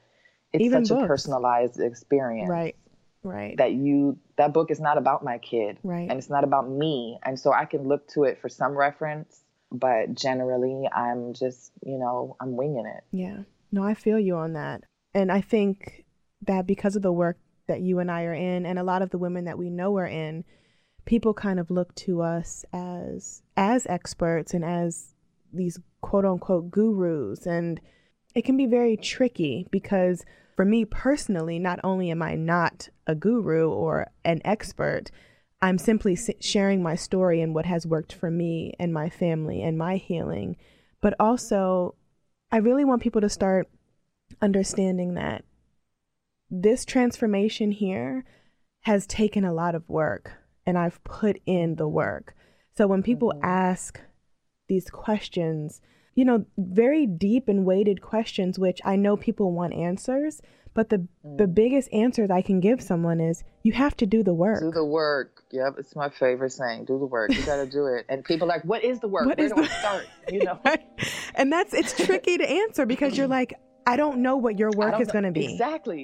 [0.51, 1.05] it's Even such books.
[1.05, 2.49] a personalized experience.
[2.49, 2.75] Right.
[3.23, 3.55] Right.
[3.57, 5.77] That you that book is not about my kid.
[5.83, 6.09] Right.
[6.09, 7.19] And it's not about me.
[7.23, 9.39] And so I can look to it for some reference,
[9.71, 13.03] but generally I'm just, you know, I'm winging it.
[13.11, 13.43] Yeah.
[13.73, 14.83] No, I feel you on that.
[15.15, 16.05] And I think
[16.43, 19.09] that because of the work that you and I are in and a lot of
[19.09, 20.43] the women that we know are in,
[21.05, 25.15] people kind of look to us as as experts and as
[25.51, 27.81] these quote unquote gurus and
[28.35, 30.23] it can be very tricky because
[30.55, 35.11] for me personally not only am I not a guru or an expert
[35.61, 39.77] I'm simply sharing my story and what has worked for me and my family and
[39.77, 40.57] my healing
[41.01, 41.95] but also
[42.53, 43.67] I really want people to start
[44.39, 45.43] understanding that
[46.51, 48.25] this transformation here
[48.81, 52.35] has taken a lot of work and I've put in the work.
[52.77, 53.43] So when people mm-hmm.
[53.43, 53.99] ask
[54.69, 55.81] these questions,
[56.13, 60.39] you know, very deep and weighted questions, which I know people want answers,
[60.73, 61.37] but the mm.
[61.37, 64.61] the biggest answer that I can give someone is you have to do the work.
[64.61, 65.43] Do the work.
[65.51, 66.85] Yep, it's my favorite saying.
[66.85, 67.33] Do the work.
[67.33, 68.05] You got to do it.
[68.09, 69.25] And people are like, what is the work?
[69.25, 69.61] What Where do the...
[69.61, 70.07] I start?
[70.31, 70.59] You know.
[71.35, 73.53] and that's it's tricky to answer because you're like,
[73.85, 75.51] I don't know what your work is going to be.
[75.51, 76.03] Exactly.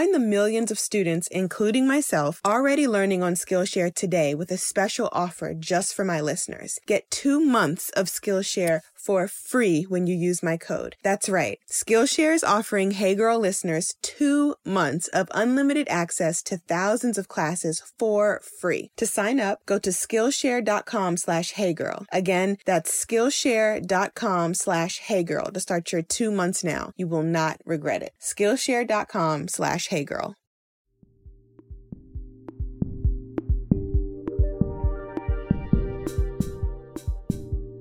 [0.01, 5.09] Join the millions of students, including myself, already learning on Skillshare today with a special
[5.11, 6.79] offer just for my listeners.
[6.87, 10.95] Get two months of Skillshare for free when you use my code.
[11.03, 11.59] That's right.
[11.71, 17.81] Skillshare is offering Hey Girl listeners two months of unlimited access to thousands of classes
[17.97, 18.89] for free.
[18.97, 22.05] To sign up, go to Skillshare.com slash Hey Girl.
[22.11, 26.91] Again, that's Skillshare.com slash Hey Girl to start your two months now.
[26.95, 28.13] You will not regret it.
[28.21, 30.35] Skillshare.com slash Hey Girl.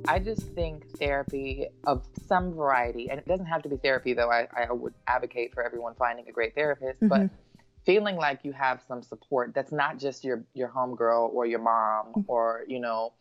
[0.06, 4.30] I just think therapy of some variety, and it doesn't have to be therapy, though
[4.30, 7.08] I, I would advocate for everyone finding a great therapist, mm-hmm.
[7.08, 7.30] but
[7.86, 12.06] feeling like you have some support that's not just your your homegirl or your mom
[12.06, 12.20] mm-hmm.
[12.28, 13.12] or you know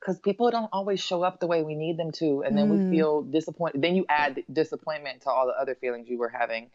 [0.00, 2.90] because people don't always show up the way we need them to and then mm.
[2.90, 6.70] we feel disappointed then you add disappointment to all the other feelings you were having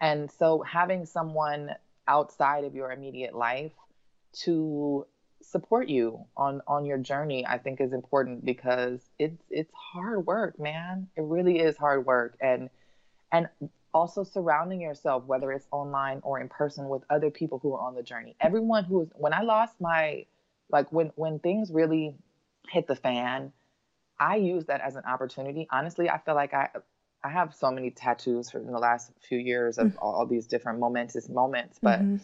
[0.00, 1.70] and so having someone
[2.08, 3.72] outside of your immediate life
[4.32, 5.06] to
[5.46, 10.58] support you on on your journey i think is important because it's it's hard work
[10.58, 11.08] man.
[11.16, 12.36] It really is hard work.
[12.40, 12.70] And
[13.32, 13.48] and
[13.94, 17.94] also surrounding yourself whether it's online or in person with other people who are on
[17.94, 18.36] the journey.
[18.40, 20.26] Everyone who's when i lost my
[20.70, 22.14] like when when things really
[22.68, 23.52] hit the fan
[24.18, 25.66] i use that as an opportunity.
[25.70, 26.68] Honestly i feel like i
[27.24, 29.98] i have so many tattoos in the last few years of mm-hmm.
[29.98, 32.16] all these different momentous moments but mm-hmm.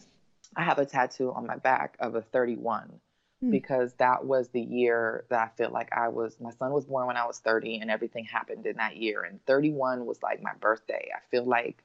[0.57, 3.01] i have a tattoo on my back of a 31
[3.43, 3.51] Hmm.
[3.51, 7.09] because that was the year that I feel like I was, my son was born
[7.09, 9.23] when I was 30 and everything happened in that year.
[9.23, 11.09] And 31 was like my birthday.
[11.13, 11.83] I feel like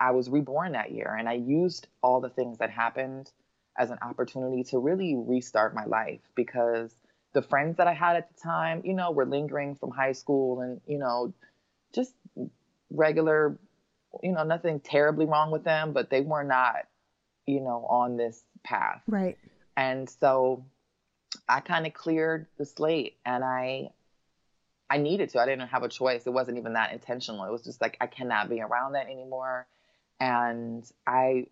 [0.00, 1.14] I was reborn that year.
[1.18, 3.30] And I used all the things that happened
[3.76, 6.90] as an opportunity to really restart my life because
[7.34, 10.62] the friends that I had at the time, you know, were lingering from high school
[10.62, 11.34] and, you know,
[11.92, 12.14] just
[12.88, 13.58] regular,
[14.22, 16.86] you know, nothing terribly wrong with them, but they were not,
[17.44, 19.02] you know, on this path.
[19.06, 19.36] Right.
[19.76, 20.64] And so
[21.48, 23.90] I kind of cleared the slate and I
[24.90, 25.40] I needed to.
[25.40, 26.26] I didn't have a choice.
[26.26, 27.44] It wasn't even that intentional.
[27.44, 29.66] It was just like I cannot be around that anymore.
[30.18, 31.46] And I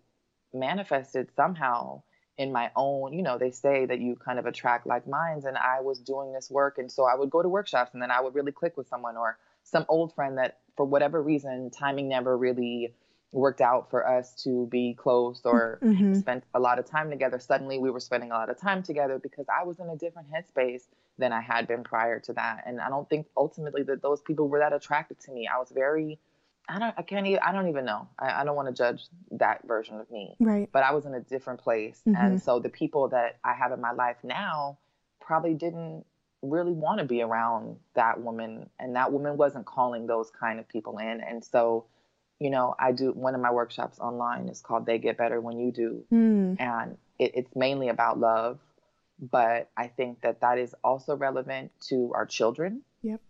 [0.53, 2.01] manifested somehow
[2.37, 5.57] in my own, you know, they say that you kind of attract like minds and
[5.57, 8.21] I was doing this work and so I would go to workshops and then I
[8.21, 12.37] would really click with someone or some old friend that for whatever reason timing never
[12.37, 12.93] really
[13.31, 16.13] worked out for us to be close or mm-hmm.
[16.13, 17.39] spent a lot of time together.
[17.39, 20.29] Suddenly we were spending a lot of time together because I was in a different
[20.31, 20.83] headspace
[21.17, 22.63] than I had been prior to that.
[22.65, 25.47] And I don't think ultimately that those people were that attracted to me.
[25.53, 26.19] I was very
[26.69, 28.07] I don't I can't even I don't even know.
[28.17, 30.35] I, I don't want to judge that version of me.
[30.39, 30.69] Right.
[30.71, 32.01] But I was in a different place.
[32.07, 32.21] Mm-hmm.
[32.21, 34.77] And so the people that I have in my life now
[35.19, 36.05] probably didn't
[36.41, 40.67] really want to be around that woman and that woman wasn't calling those kind of
[40.69, 41.21] people in.
[41.21, 41.85] And so
[42.39, 45.59] you know, I do one of my workshops online is called They Get Better When
[45.59, 46.03] You Do.
[46.11, 46.59] Mm.
[46.59, 48.59] And it, it's mainly about love.
[49.19, 52.83] But I think that that is also relevant to our children.
[53.01, 53.21] Yep.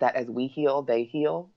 [0.00, 1.50] That as we heal, they heal.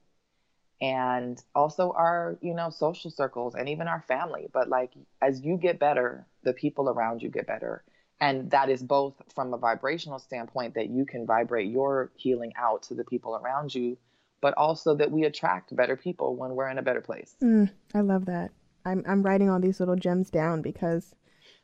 [0.80, 4.48] And also our, you know, social circles and even our family.
[4.52, 7.84] But like as you get better, the people around you get better.
[8.20, 12.84] And that is both from a vibrational standpoint that you can vibrate your healing out
[12.84, 13.98] to the people around you
[14.42, 17.36] but also that we attract better people when we're in a better place.
[17.42, 18.52] Mm, I love that.
[18.86, 21.14] I'm I'm writing all these little gems down because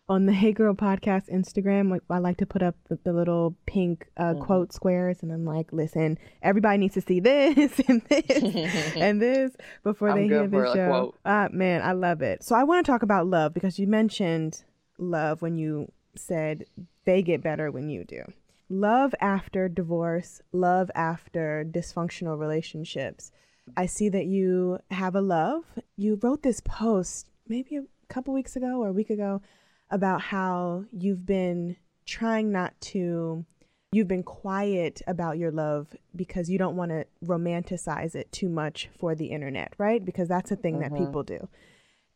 [0.09, 4.07] on the Hey Girl podcast Instagram, I like to put up the, the little pink
[4.17, 4.45] uh, mm.
[4.45, 8.43] quote squares, and I'm like, listen, everybody needs to see this and this
[8.95, 9.51] and this
[9.83, 11.15] before they hear the show.
[11.25, 12.43] Uh, man, I love it.
[12.43, 14.63] So I want to talk about love because you mentioned
[14.97, 16.65] love when you said
[17.05, 18.23] they get better when you do
[18.69, 23.31] love after divorce, love after dysfunctional relationships.
[23.75, 25.63] I see that you have a love.
[25.97, 29.41] You wrote this post maybe a couple weeks ago or a week ago
[29.89, 31.75] about how you've been
[32.05, 33.45] trying not to
[33.91, 38.89] you've been quiet about your love because you don't want to romanticize it too much
[38.97, 40.03] for the internet, right?
[40.03, 40.93] Because that's a thing mm-hmm.
[40.93, 41.47] that people do.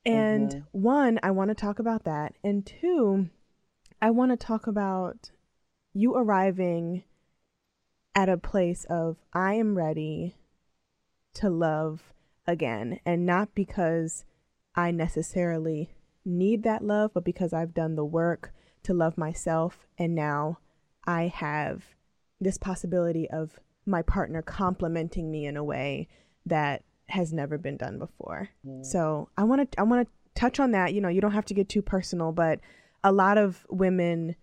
[0.05, 0.81] And mm-hmm.
[0.81, 2.33] one, I want to talk about that.
[2.43, 3.29] And two,
[4.01, 5.31] I want to talk about
[5.93, 7.03] you arriving
[8.15, 10.35] at a place of I am ready
[11.35, 12.13] to love
[12.47, 14.25] again and not because
[14.75, 15.93] I necessarily
[16.25, 20.59] need that love but because I've done the work to love myself and now
[21.05, 21.83] I have
[22.39, 26.07] this possibility of my partner complimenting me in a way
[26.45, 28.49] that has never been done before.
[28.65, 28.85] Mm.
[28.85, 31.45] So, I want to I want to touch on that, you know, you don't have
[31.45, 32.59] to get too personal, but
[33.03, 34.35] a lot of women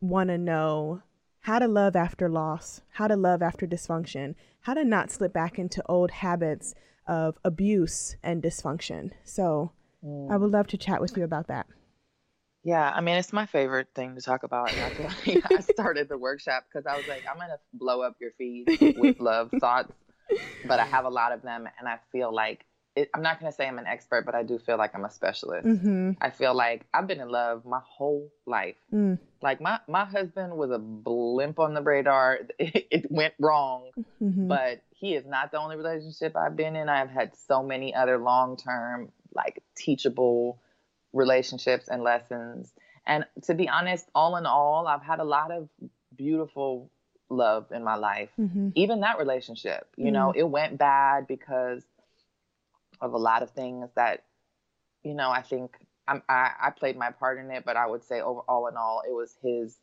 [0.00, 1.02] want to know
[1.40, 5.58] how to love after loss, how to love after dysfunction, how to not slip back
[5.58, 6.74] into old habits
[7.06, 9.10] of abuse and dysfunction.
[9.24, 9.72] So
[10.04, 10.30] mm.
[10.30, 11.66] I would love to chat with you about that.
[12.64, 14.70] Yeah, I mean, it's my favorite thing to talk about.
[15.26, 18.96] I started the workshop because I was like, I'm going to blow up your feed
[18.98, 19.92] with love thoughts,
[20.66, 21.66] but I have a lot of them.
[21.78, 22.66] And I feel like
[22.96, 25.04] it, I'm not going to say I'm an expert, but I do feel like I'm
[25.04, 25.66] a specialist.
[25.66, 26.12] Mm-hmm.
[26.20, 28.76] I feel like I've been in love my whole life.
[28.92, 29.18] Mm.
[29.40, 32.40] Like my, my husband was a blimp on the radar.
[32.58, 34.48] It, it went wrong, mm-hmm.
[34.48, 36.88] but he is not the only relationship I've been in.
[36.88, 40.60] I've had so many other long term, like teachable
[41.12, 42.72] relationships and lessons.
[43.06, 45.68] And to be honest, all in all, I've had a lot of
[46.14, 46.90] beautiful
[47.30, 48.30] love in my life.
[48.38, 48.70] Mm-hmm.
[48.74, 51.82] Even that relationship, you know, it went bad because
[53.00, 54.24] of a lot of things that,
[55.02, 55.76] you know, I think
[56.06, 58.76] I'm, I, I played my part in it, but I would say over all in
[58.76, 59.76] all, it was his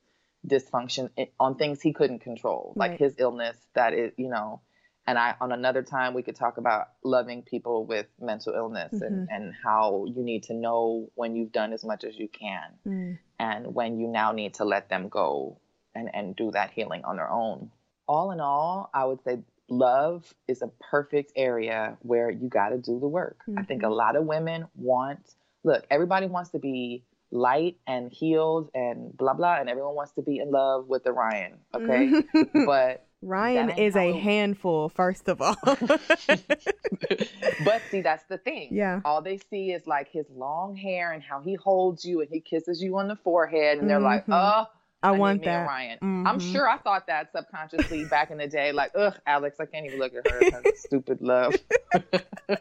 [0.48, 1.10] dysfunction
[1.40, 3.00] on things he couldn't control, like Right.
[3.00, 4.62] his illness that is, you know,
[5.08, 9.28] and I, on another time, we could talk about loving people with mental illness and,
[9.30, 13.18] and how you need to know when you've done as much as you can Mm.
[13.40, 15.58] and when you now need to let them go
[15.96, 17.72] and, and do that healing on their own.
[18.08, 19.40] All in all, I would say
[19.70, 23.38] love is a perfect area where you got to do the work.
[23.58, 28.70] I think a lot of women want, look, everybody wants to be light and healed
[28.74, 32.24] and blah, blah, and everyone wants to be in love with the Ryan, okay?
[32.66, 35.58] but Ryan is a handful, first of all.
[37.60, 38.70] but see, that's the thing.
[38.72, 39.02] Yeah.
[39.04, 42.40] All they see is like his long hair and how he holds you and he
[42.40, 44.34] kisses you on the forehead, and they're like, Mhm.
[44.34, 44.68] "Oh,
[45.08, 45.68] I need want that.
[45.68, 46.52] Ryan." I'm Mhm.
[46.52, 48.72] sure I thought that subconsciously back in the day.
[48.72, 50.74] Like, ugh, Alex, I can't even look at her.
[50.76, 51.56] stupid love.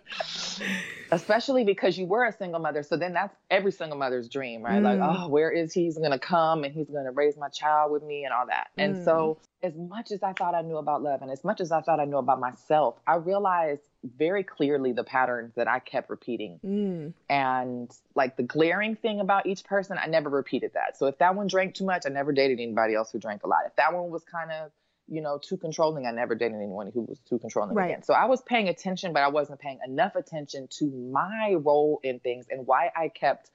[1.13, 4.83] Especially because you were a single mother, so then that's every single mother's dream, right?
[4.83, 5.25] Like, Mm.
[5.27, 5.85] oh, where is he?
[5.85, 8.69] He's gonna come and he's gonna raise my child with me and all that.
[8.79, 9.05] And Mm.
[9.05, 11.81] so, as much as I thought I knew about love, and as much as I
[11.81, 16.61] thought I knew about myself, I realized very clearly the patterns that I kept repeating
[16.62, 17.12] Mm.
[17.29, 21.35] and like the glaring thing about each person i never repeated that so if that
[21.35, 23.93] one drank too much i never dated anybody else who drank a lot if that
[23.95, 24.71] one was kind of
[25.09, 27.91] you know too controlling i never dated anyone who was too controlling Right.
[27.91, 32.01] again so i was paying attention but i wasn't paying enough attention to my role
[32.03, 33.51] in things and why i kept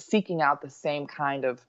[0.00, 1.60] seeking out the same kind of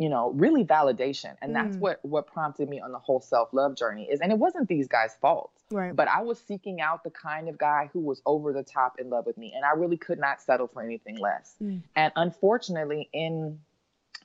[0.00, 1.80] you know really validation and that's Mm.
[1.80, 5.14] what what prompted me on the whole self-love journey is and it wasn't these guys
[5.20, 5.94] fault Right.
[5.94, 9.10] but I was seeking out the kind of guy who was over the top in
[9.10, 11.54] love with me, and I really could not settle for anything less.
[11.62, 11.82] Mm.
[11.94, 13.60] And unfortunately, in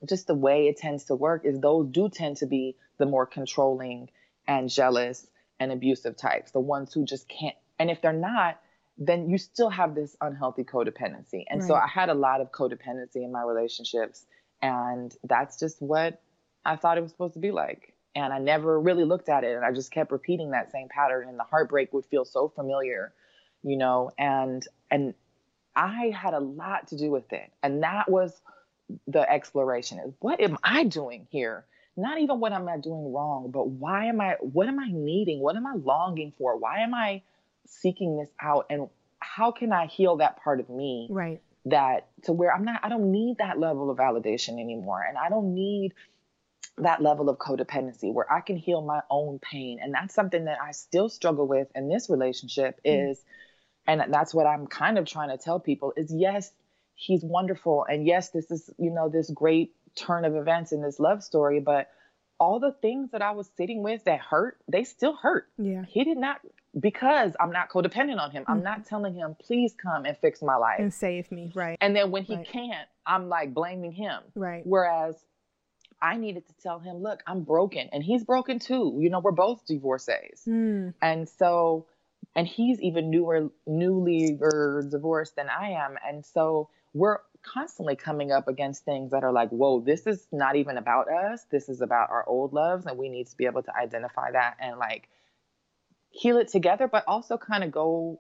[0.04, 3.28] just the way it tends to work, is those do tend to be the more
[3.28, 4.10] controlling
[4.48, 5.28] and jealous
[5.60, 7.56] and abusive types, the ones who just can't.
[7.78, 8.60] And if they're not,
[8.98, 11.44] then you still have this unhealthy codependency.
[11.50, 14.26] And so I had a lot of codependency in my relationships,
[14.62, 16.22] and that's just what
[16.66, 17.94] I thought it was supposed to be like.
[18.16, 19.56] And I never really looked at it.
[19.56, 21.28] And I just kept repeating that same pattern.
[21.28, 23.14] And the heartbreak would feel so familiar,
[23.64, 25.14] you know, and and
[25.76, 27.52] I had a lot to do with it.
[27.62, 28.34] And that was
[29.08, 31.66] the exploration is what am I doing here?
[31.98, 35.40] Not even what am I doing wrong, but why am I what am I needing?
[35.40, 36.58] What am I longing for?
[36.58, 37.22] Why am I
[37.68, 38.68] seeking this out?
[38.70, 38.90] And
[39.20, 41.08] how can I heal that part of me?
[41.10, 41.42] Right.
[41.66, 45.04] That to where I'm not, I don't need that level of validation anymore.
[45.08, 45.94] And I don't need
[46.78, 49.80] that level of codependency where I can heal my own pain.
[49.82, 53.12] And that's something that I still struggle with in this relationship mm-hmm.
[53.12, 53.24] is,
[53.88, 56.52] and that's what I'm kind of trying to tell people is yes,
[56.96, 57.86] he's wonderful.
[57.88, 61.60] And yes, this is, you know, this great turn of events in this love story,
[61.60, 61.90] but
[62.40, 65.84] all the things that I was sitting with that hurt, they still hurt Yeah.
[65.88, 66.42] he did not
[66.80, 70.56] because i'm not codependent on him i'm not telling him please come and fix my
[70.56, 71.52] life And save me.
[71.56, 71.78] Right.
[71.82, 72.48] and then when he Right.
[72.48, 74.64] can't i'm like blaming him Right.
[74.66, 75.16] whereas
[76.02, 79.32] i needed to tell him look i'm broken and he's broken too you know we're
[79.32, 80.94] both divorcees Mm.
[81.02, 81.86] and so
[82.36, 84.38] and he's even newer newly
[84.90, 89.50] divorced than i am and so we're constantly coming up against things that are like
[89.50, 93.08] whoa this is not even about us this is about our old loves and we
[93.08, 95.08] need to be able to identify that and like
[96.16, 98.20] heal it together but also kind of go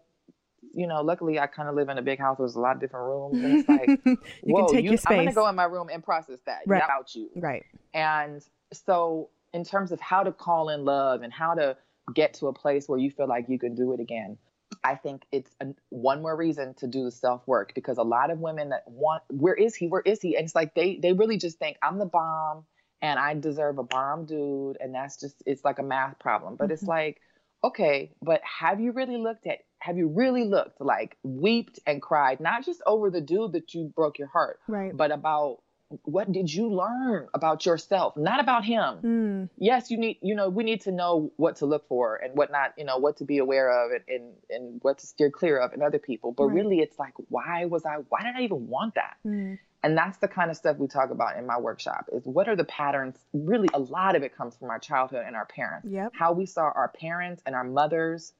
[0.73, 2.81] you know luckily i kind of live in a big house there's a lot of
[2.81, 3.89] different rooms and it's like
[4.45, 6.59] you whoa can take you, your i'm gonna go in my room and process that
[6.67, 6.81] Right.
[6.81, 7.63] without you Right.
[7.93, 8.41] and
[8.73, 11.77] so, in terms of how to call in love and how to
[12.13, 14.37] get to a place where you feel like you can do it again,
[14.83, 18.31] I think it's a, one more reason to do the self work because a lot
[18.31, 19.87] of women that want, where is he?
[19.87, 20.35] Where is he?
[20.35, 22.65] And it's like they they really just think I'm the bomb
[23.01, 26.55] and I deserve a bomb dude, and that's just it's like a math problem.
[26.57, 26.87] But it's Mhm.
[26.87, 27.21] like,
[27.63, 29.59] okay, but have you really looked at?
[29.79, 33.91] Have you really looked like weeped and cried, not just over the dude that you
[33.95, 34.95] broke your heart, Right.
[34.95, 35.59] but about
[36.03, 39.49] what did you learn about yourself not about him Mm.
[39.55, 42.51] yes you need you know we need to know what to look for and what
[42.51, 45.59] not you know what to be aware of and and, and what to steer clear
[45.59, 46.55] of in other people but Right.
[46.55, 49.59] really it's like why was i why did i even want that Mm.
[49.85, 52.55] And that's the kind of stuff we talk about in my workshop is what are
[52.55, 53.15] the patterns?
[53.33, 55.87] Really a lot of it comes from our childhood and our parents.
[55.89, 56.11] Yep.
[56.15, 58.33] how we saw our parents and our mothers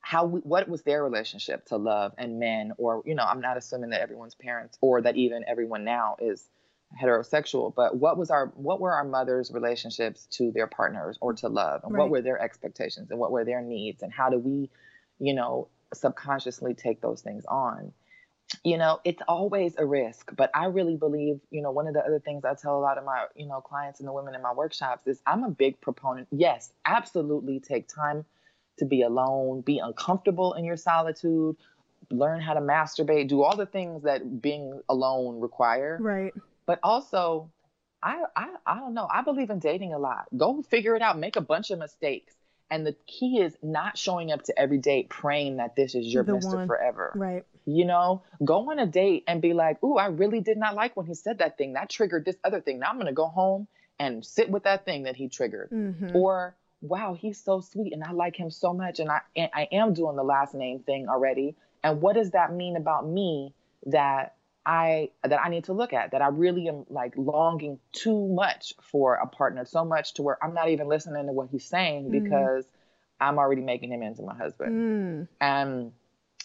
[0.00, 3.56] how we, what was their relationship to love and men or you know i'm not
[3.56, 6.50] assuming that everyone's parents or that even everyone now is
[7.00, 11.48] heterosexual but what was our what were our mothers relationships to their partners or to
[11.48, 11.82] love?
[11.84, 12.00] And Right.
[12.00, 14.02] what were their expectations and what were their needs?
[14.02, 14.70] And how do we
[15.18, 17.92] you know subconsciously take those things on
[18.62, 22.00] you know, it's always a risk, but I really believe, you know, one of the
[22.00, 24.42] other things I tell a lot of my, you know, clients and the women in
[24.42, 26.28] my workshops is I'm a big proponent.
[26.30, 28.24] Yes, absolutely take time
[28.78, 31.56] to be alone, be uncomfortable in your solitude,
[32.10, 35.98] learn how to masturbate, do all the things that being alone require.
[36.00, 36.32] Right.
[36.66, 37.50] But also,
[38.02, 39.08] I I I don't know.
[39.10, 40.26] I believe in dating a lot.
[40.36, 42.34] Go figure it out, make a bunch of mistakes.
[42.70, 46.24] And the key is not showing up to every date praying that this is your
[46.24, 46.66] The one.
[46.66, 47.12] Forever.
[47.14, 47.44] Right.
[47.66, 50.96] You know, go on a date and be like, "Ooh, I really did not like
[50.96, 51.74] when he said that thing.
[51.74, 52.78] That triggered this other thing.
[52.78, 56.14] Now I'm going to go home and sit with that thing that he triggered." Mhm.
[56.14, 59.68] Or, "Wow, he's so sweet and I like him so much and I and I
[59.72, 61.56] am doing the last name thing already.
[61.82, 63.54] And what does that mean about me
[63.86, 64.34] that
[64.66, 66.12] I that I need to look at?
[66.12, 70.42] That I really am like longing too much for a partner, so much to where
[70.42, 72.12] I'm not even listening to what he's saying Mhm.
[72.12, 72.66] because
[73.20, 75.28] I'm already making him into my husband." Mm.
[75.40, 75.92] And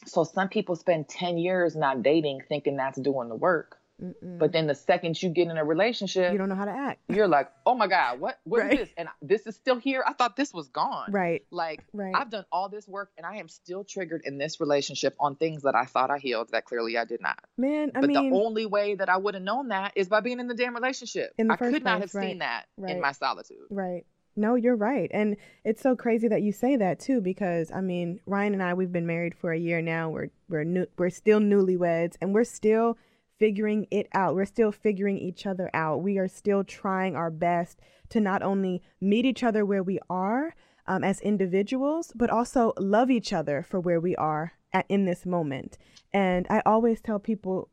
[0.05, 3.78] so some people spend 10 years not dating thinking that's doing the work.
[4.01, 4.39] Mm-mm.
[4.39, 7.01] But then the second you get in a relationship, you don't know how to act.
[7.09, 8.77] you're like, oh my God, what what is Right.
[8.79, 8.89] this?
[8.97, 10.03] And this is still here.
[10.07, 11.11] I thought this was gone.
[11.11, 11.43] Right.
[11.51, 12.13] Like Right.
[12.15, 15.63] I've done all this work and I am still triggered in this relationship on things
[15.63, 17.39] that I thought I healed that clearly I did not.
[17.57, 20.21] Man, I but mean, the only way that I would have known that is by
[20.21, 21.33] being in the damn relationship.
[21.37, 23.57] In the I could not have right, seen that in my solitude.
[23.69, 24.05] Right.
[24.35, 25.09] No, you're right.
[25.13, 25.35] And
[25.65, 28.91] it's so crazy that you say that too because I mean, Ryan and I we've
[28.91, 30.09] been married for a year now.
[30.09, 32.97] We're we're new, we're still newlyweds and we're still
[33.39, 34.35] figuring it out.
[34.35, 36.03] We're still figuring each other out.
[36.03, 37.79] We are still trying our best
[38.09, 40.53] to not only meet each other where we are
[40.85, 45.25] um, as individuals, but also love each other for where we are at, in this
[45.25, 45.77] moment.
[46.13, 47.69] And I always tell people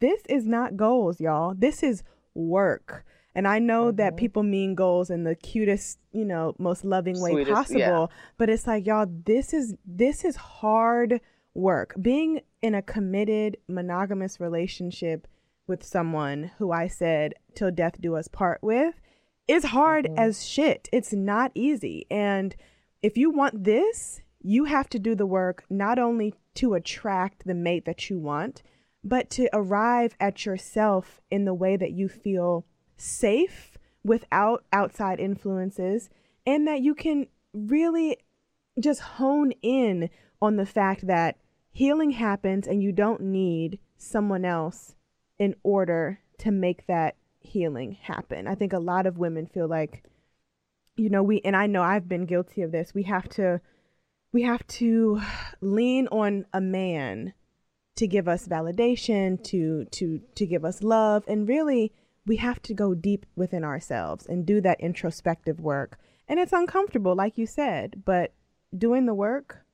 [0.00, 1.54] this is not goals, y'all.
[1.56, 2.02] This is
[2.34, 3.04] work.
[3.34, 7.32] And I know that people mean goals in the cutest, you know, most loving way
[7.32, 8.06] Sweetest, possible, yeah.
[8.36, 11.20] but it's like y'all this is this is hard
[11.54, 11.94] work.
[12.00, 15.26] Being in a committed monogamous relationship
[15.66, 18.94] with someone who I said till death do us part with
[19.46, 20.18] is hard Mm-hmm.
[20.18, 20.88] as shit.
[20.92, 22.06] It's not easy.
[22.10, 22.54] And
[23.02, 27.54] if you want this, you have to do the work not only to attract the
[27.54, 28.62] mate that you want,
[29.04, 32.64] but to arrive at yourself in the way that you feel
[32.96, 36.08] safe without outside influences
[36.46, 38.16] and that you can really
[38.80, 40.08] just hone in
[40.40, 41.36] on the fact that
[41.70, 44.94] healing happens and you don't need someone else
[45.38, 48.46] in order to make that healing happen.
[48.46, 50.04] I think a lot of women feel like
[50.96, 52.94] you know we and I know I've been guilty of this.
[52.94, 53.60] We have to
[54.32, 55.20] we have to
[55.60, 57.32] lean on a man
[57.96, 61.92] to give us validation, to to to give us love and really
[62.26, 65.98] we have to go deep within ourselves and do that introspective work.
[66.28, 68.34] And it's uncomfortable like you said, but
[68.76, 69.64] doing the work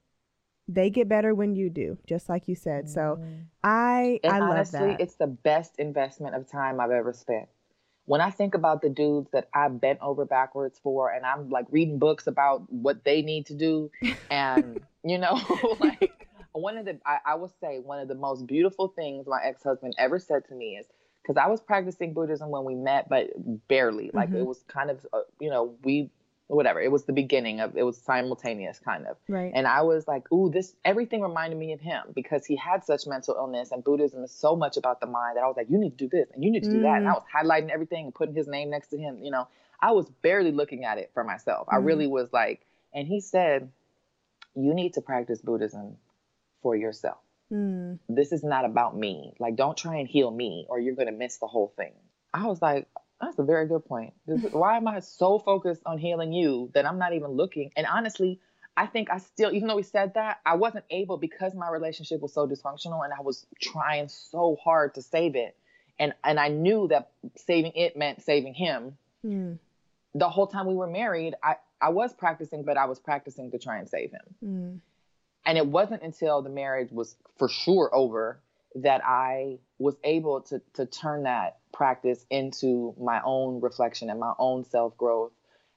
[0.68, 2.88] they get better when you do, just like you said.
[2.88, 3.18] So
[3.62, 5.00] I And I love honestly, that.
[5.00, 7.48] it's the best investment of time I've ever spent.
[8.06, 11.66] When I think about the dudes that I bent over backwards for, and I'm like
[11.70, 13.90] reading books about what they need to do,
[14.30, 15.38] and you know,
[15.80, 19.40] like one of the, I, I will say, one of the most beautiful things my
[19.42, 20.86] ex husband ever said to me is
[21.22, 23.30] because I was practicing Buddhism when we met, but
[23.68, 24.10] barely.
[24.12, 24.40] Like Mhm.
[24.40, 26.10] it was kind of, uh, you know, we,
[26.48, 26.80] whatever.
[26.80, 29.16] It was the beginning of, it was simultaneous kind of.
[29.28, 29.52] right.
[29.54, 33.06] And I was like, ooh, this everything reminded me of him because he had such
[33.06, 35.78] mental illness and Buddhism is so much about the mind that I was like, you
[35.78, 36.98] need to do this and you need to do that.
[36.98, 37.14] And I Mm.
[37.14, 39.22] was highlighting everything and putting his name next to him.
[39.22, 39.48] You know,
[39.80, 41.68] I was barely looking at it for myself.
[41.70, 41.84] I Mm.
[41.86, 43.70] really was like, and he said,
[44.54, 45.96] you need to practice Buddhism
[46.62, 47.18] for yourself.
[47.52, 47.98] Mm.
[48.08, 49.34] This is not about me.
[49.38, 51.92] Like, don't try and heal me or you're going to miss the whole thing.
[52.32, 52.88] I was like,
[53.20, 54.14] that's a very good point.
[54.26, 57.70] This- Why am I so focused on healing you that I'm not even looking?
[57.76, 58.40] And honestly,
[58.76, 62.20] I think I still, even though we said that, I wasn't able because my relationship
[62.20, 65.56] was so dysfunctional and I was trying so hard to save it.
[65.98, 68.98] And and I knew that saving it meant saving him.
[69.24, 69.58] Mm.
[70.16, 73.58] The whole time we were married, I, I was practicing, but I was practicing to
[73.58, 74.34] try and save him.
[74.44, 74.80] Mm.
[75.46, 78.40] And it wasn't until the marriage was for sure over
[78.76, 84.32] that I was able to to turn that practice into my own reflection and my
[84.38, 85.32] own self growth.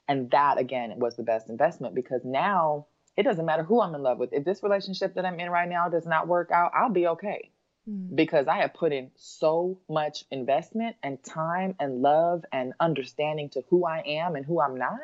[0.08, 2.86] And that again was the best investment because now
[3.16, 4.32] it doesn't matter who I'm in love with.
[4.32, 7.50] If this relationship that I'm in right now does not work out, I'll be okay
[7.88, 8.14] Mm.
[8.14, 13.62] because I have put in so much investment and time and love and understanding to
[13.70, 15.00] who I am and who I'm not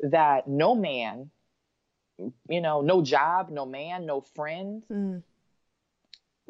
[0.00, 1.30] that no man,
[2.48, 5.22] you know, no job, no man, no friend Mm.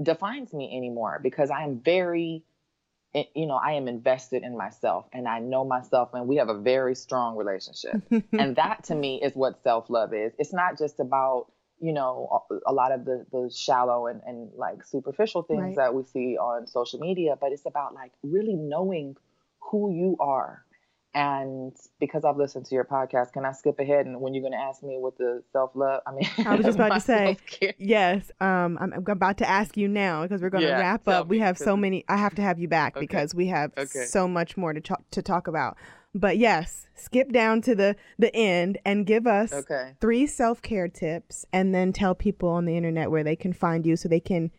[0.03, 2.43] Defines me anymore because I am very,
[3.15, 6.49] eh, you know, I am invested in myself and I know myself and we have
[6.49, 8.01] a very strong relationship.
[8.33, 10.33] and that to me is what self love is.
[10.39, 11.47] It's not just about,
[11.81, 15.77] you know a lot of the the shallow and, and like superficial things Right.
[15.77, 19.17] that we see on social media but it's about like really knowing
[19.59, 20.65] who you are
[21.15, 24.53] and because i've listened to your podcast can i skip ahead and when you're going
[24.53, 27.75] to ask me what the self-love i mean I was just about to say, self-care-
[27.79, 31.07] Yes, um, I'm, I'm about to ask you now because we're going to Yeah, wrap
[31.09, 31.29] up.
[31.29, 32.05] We me, have so 'cause- many.
[32.09, 33.05] I have to have you back Okay.
[33.07, 34.05] because we have Okay.
[34.07, 35.77] so much more to talk to talk about.
[36.15, 40.89] But yes, skip down to the the end and give us okay three self care
[40.89, 44.21] tips, and then tell people on the internet where they can find you so they
[44.21, 44.51] can,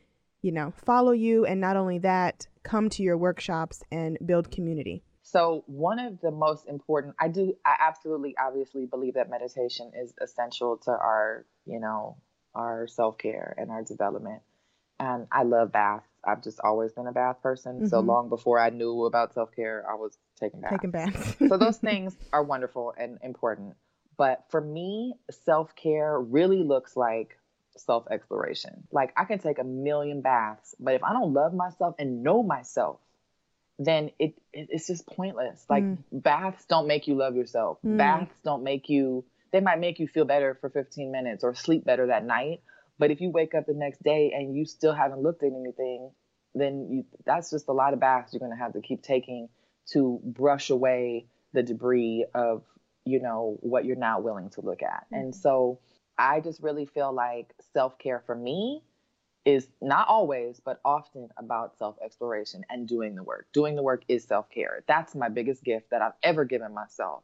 [0.41, 5.03] you know, follow you, and not only that, come to your workshops and build community.
[5.25, 10.13] So one of the most important, I do, I absolutely, obviously believe that meditation is
[10.21, 12.17] essential to our, you know,
[12.53, 14.43] our self care and our development.
[14.99, 16.07] And I love baths.
[16.23, 17.83] I've just always been a bath person.
[17.87, 18.05] So Mhm.
[18.05, 20.75] long before I knew about self care, I was taking baths.
[20.75, 21.35] Taking baths.
[21.49, 23.75] so those things are wonderful and important.
[24.17, 27.35] But for me, self care really looks like
[27.75, 28.87] self exploration.
[28.91, 32.43] Like I can take a million baths, but if I don't love myself and know
[32.43, 32.99] myself,
[33.77, 35.65] then it, it it's just pointless.
[35.69, 35.97] Like Mm.
[36.11, 37.79] baths don't make you love yourself.
[37.85, 37.97] Mm.
[37.97, 39.25] Baths don't make you.
[39.51, 42.61] They might make you feel better for 15 minutes or sleep better that night.
[42.97, 46.11] But if you wake up the next day and you still haven't looked at anything,
[46.53, 49.49] then you that's just a lot of baths you're gonna have to keep taking
[49.91, 52.63] to brush away the debris of
[53.05, 55.05] you know what you're not willing to look at.
[55.11, 55.79] And so
[56.17, 58.83] I just really feel like self care for me
[59.45, 63.47] is not always, but often about self exploration and doing the work.
[63.53, 64.83] Doing the work is self care.
[64.87, 67.23] That's my biggest gift that I've ever given myself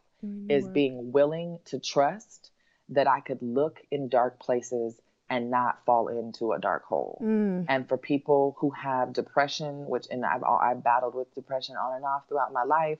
[0.49, 2.51] is being willing to trust
[2.89, 7.19] that I could look in dark places and not fall into a dark hole.
[7.23, 7.65] Mm.
[7.69, 12.05] And for people who have depression, which and I've I've battled with depression on and
[12.05, 12.99] off throughout my life,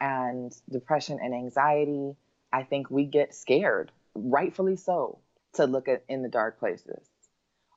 [0.00, 2.14] and depression and anxiety,
[2.52, 5.18] I think we get scared, rightfully so,
[5.54, 7.04] to look at in the dark places.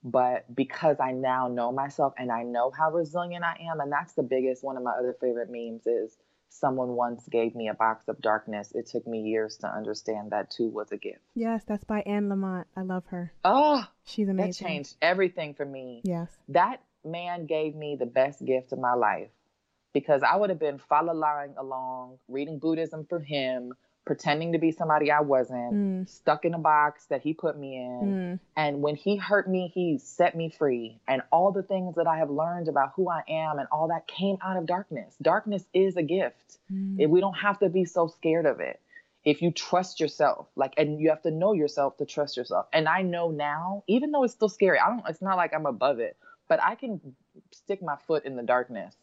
[0.03, 4.13] But because I now know myself and I know how resilient I am, and that's
[4.13, 8.07] the biggest one of my other favorite memes is someone once gave me a box
[8.07, 8.71] of darkness.
[8.73, 11.19] It took me years to understand that too was a gift.
[11.35, 12.65] Yes, that's by Anne Lamott.
[12.75, 13.31] I love her.
[13.43, 14.65] Oh, She's amazing.
[14.65, 16.01] that changed everything for me.
[16.03, 16.29] Yes.
[16.49, 19.29] that man gave me the best gift of my life
[19.93, 23.73] because I would have been following along, reading Buddhism for him,
[24.09, 26.09] pretending to be somebody I wasn't, Mm.
[26.09, 28.01] stuck in a box that he put me in.
[28.01, 28.39] Mm.
[28.55, 30.99] And when he hurt me, he set me free.
[31.07, 34.07] And all the things that I have learned about who I am and all that
[34.07, 35.15] came out of darkness.
[35.21, 36.57] Darkness is a gift.
[36.73, 36.95] Mm.
[36.99, 38.79] If we don't have to be so scared of it.
[39.23, 42.65] If you trust yourself, like, and you have to know yourself to trust yourself.
[42.73, 45.67] And I know now, even though it's still scary, I don't, it's not like I'm
[45.67, 46.99] above it, but I can
[47.51, 48.95] stick my foot in the darkness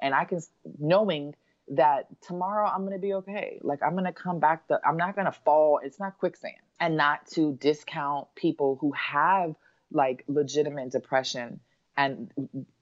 [0.00, 0.40] and I can,
[0.78, 1.34] knowing
[1.68, 3.58] that tomorrow I'm going to be okay.
[3.62, 5.80] Like, I'm going to come back, the, I'm not going to fall.
[5.82, 6.54] It's not quicksand.
[6.80, 9.54] And not to discount people who have
[9.92, 11.60] like legitimate depression
[11.96, 12.30] and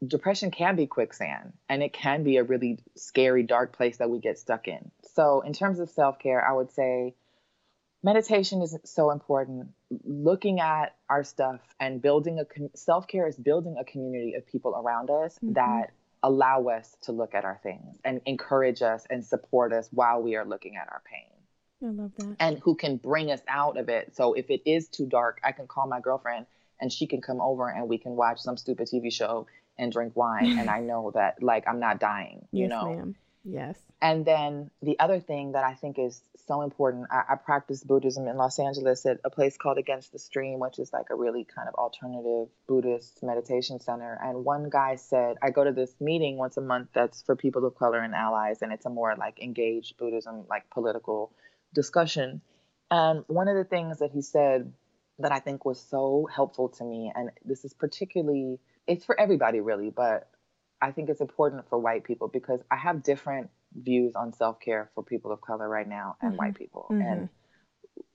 [0.07, 4.21] depression can be quicksand and it can be a really scary dark place that we
[4.21, 7.13] get stuck in so in terms of self-care i would say
[8.03, 9.69] meditation is so important
[10.05, 14.75] looking at our stuff and building a com- self-care is building a community of people
[14.77, 15.55] around us Mhm.
[15.55, 15.91] that
[16.23, 20.37] allow us to look at our things and encourage us and support us while we
[20.37, 21.27] are looking at our pain
[21.83, 22.37] I love that.
[22.39, 24.15] and who can bring us out of it.
[24.15, 26.47] So if it is too dark, I can call my girlfriend
[26.81, 29.47] and she can come over and we can watch some stupid TV show
[29.79, 30.59] and drink wine.
[30.59, 32.85] and I know that like I'm not dying, you yes, know.
[32.85, 33.17] ma'am.
[33.45, 33.79] Yes.
[34.03, 38.29] And then the other thing that I think is so important, I, I practice Buddhism
[38.29, 41.45] in Los Angeles at a place called Against the Stream, which is like a really
[41.45, 44.19] kind of alternative Buddhist meditation center.
[44.23, 47.65] And one guy said, I go to this meeting once a month that's for people
[47.65, 51.33] of color and allies, and it's a more like engaged Buddhism, like political
[51.75, 52.43] discussion.
[52.91, 54.73] And one of the things that he said
[55.19, 59.61] that I think was so helpful to me, and this is particularly, it's for everybody
[59.61, 60.29] really, but
[60.81, 64.91] I think it's important for white people because I have different views on self care
[64.95, 66.39] for people of color right now and Mhm.
[66.39, 66.87] white people.
[66.91, 67.03] Mhm.
[67.03, 67.29] And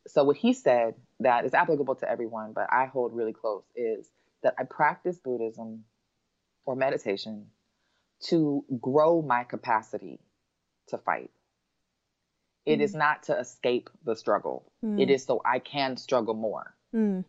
[0.07, 4.09] so, what he said that is applicable to everyone, but I hold really close is
[4.41, 5.85] that I practice Buddhism
[6.65, 7.51] or meditation
[8.19, 10.19] to grow my capacity
[10.87, 11.31] to fight.
[12.65, 17.25] It is not to escape the struggle, it is so I can struggle more Mm.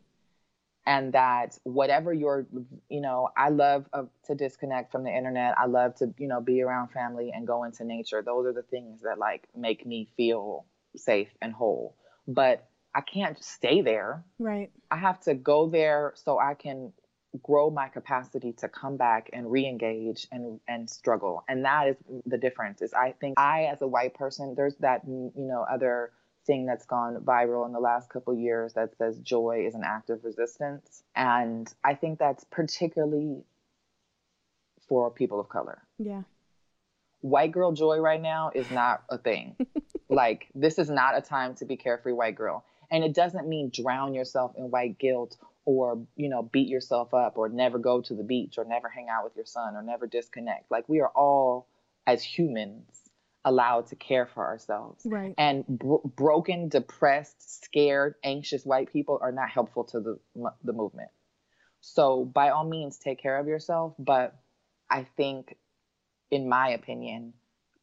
[0.86, 2.46] And that whatever your
[2.88, 5.58] you know i love uh, to disconnect from the internet.
[5.58, 8.22] I love to you know be around family and go into nature.
[8.22, 10.66] Those are the things that like make me feel
[10.96, 11.96] safe and whole.
[12.26, 14.24] But i can't stay there.
[14.38, 14.70] Right.
[14.90, 16.92] i have to go there so i can
[17.42, 21.44] grow my capacity to come back and re-engage and and struggle.
[21.48, 25.02] And that is the difference is i think i as a white person there's that
[25.06, 26.12] you know other
[26.46, 30.10] thing that's gone viral in the last couple years that says joy is an act
[30.10, 31.02] of resistance.
[31.14, 33.44] And I think that's particularly
[34.88, 35.82] for people of color.
[35.98, 36.22] Yeah.
[37.20, 39.56] White girl joy right now is not a thing.
[40.08, 42.64] like, this is not a time to be carefree white girl.
[42.90, 47.36] And it doesn't mean drown yourself in white guilt or, you know, beat yourself up
[47.36, 50.06] or never go to the beach or never hang out with your son or never
[50.06, 50.70] disconnect.
[50.70, 51.66] Like, we are all,
[52.06, 53.05] as humans,
[53.46, 55.06] allowed to care for ourselves.
[55.06, 55.32] Right.
[55.38, 60.18] And bro- broken, depressed, scared, anxious white people are not helpful to the
[60.62, 61.10] the movement.
[61.80, 63.94] So by all means, take care of yourself.
[63.98, 64.34] But
[64.90, 65.56] I think,
[66.30, 67.34] in my opinion,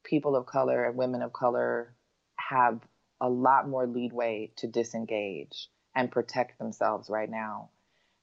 [0.04, 1.96] people of color and women of color
[2.36, 2.82] have
[3.22, 7.70] a lot more leadway to disengage and protect themselves right now.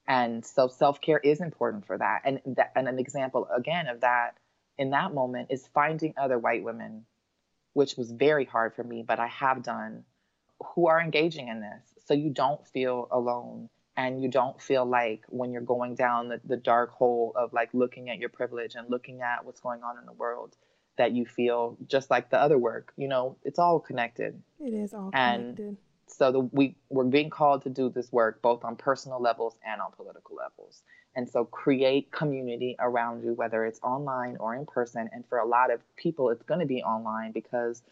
[0.07, 2.23] And so self care is important for that.
[2.27, 4.33] And, that, and an example again of that
[4.77, 7.07] in that moment is finding other white women
[7.73, 10.05] which was very hard for me, but I have done,
[10.75, 11.95] who are engaging in this.
[12.07, 16.41] So you don't feel alone and you don't feel like when you're going down the,
[16.45, 19.99] the dark hole of like looking at your privilege and looking at what's going on
[19.99, 20.57] in the world
[20.99, 23.37] that you feel just like the other work you know?
[23.43, 24.43] It's all connected.
[24.59, 25.59] It is all connected.
[25.61, 25.77] and
[26.13, 29.81] so the, we we're being called to do this work both on personal levels and
[29.81, 30.83] on political levels
[31.17, 35.09] and so create community around you, whether it's online or in person.
[35.13, 37.83] And for a lot of people, it's going to be online because,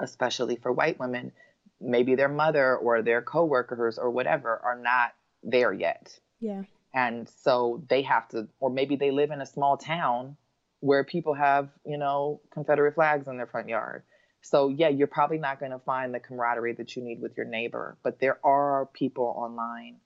[0.00, 1.32] especially for white women,
[1.80, 6.18] maybe their mother or their coworkers or whatever are not there yet.
[6.40, 6.62] Yeah.
[6.92, 10.36] And so they have to, or maybe they live in a small town
[10.80, 14.02] where people have, you know, Confederate flags in their front yard.
[14.50, 17.46] So, yeah, you're probably not going to find the camaraderie that you need with your
[17.46, 19.96] neighbor, but there are people online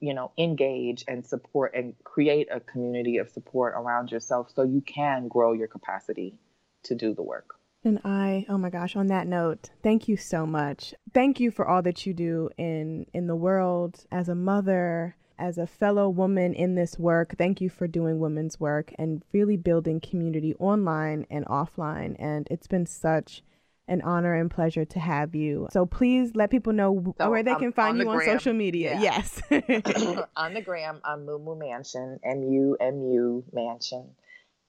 [0.00, 4.82] you know, engage and support and create a community of support around yourself so you
[4.82, 6.34] can grow your capacity
[6.82, 7.54] to do the work.
[7.84, 10.94] And I, oh my gosh, on that note, thank you so much.
[11.14, 15.56] Thank you for all that you do in in the world as a mother, as
[15.56, 17.34] a fellow woman in this work.
[17.38, 22.16] Thank you for doing women's work and really building community online and offline.
[22.18, 23.42] And it's been such
[23.86, 25.68] an honor and pleasure to have you.
[25.70, 28.98] So please let people know so where they can find you on social media.
[28.98, 29.22] Yeah.
[29.22, 29.42] Yes.
[30.36, 34.10] on the gram, I'm Mumu Mansion, M U M U Mansion.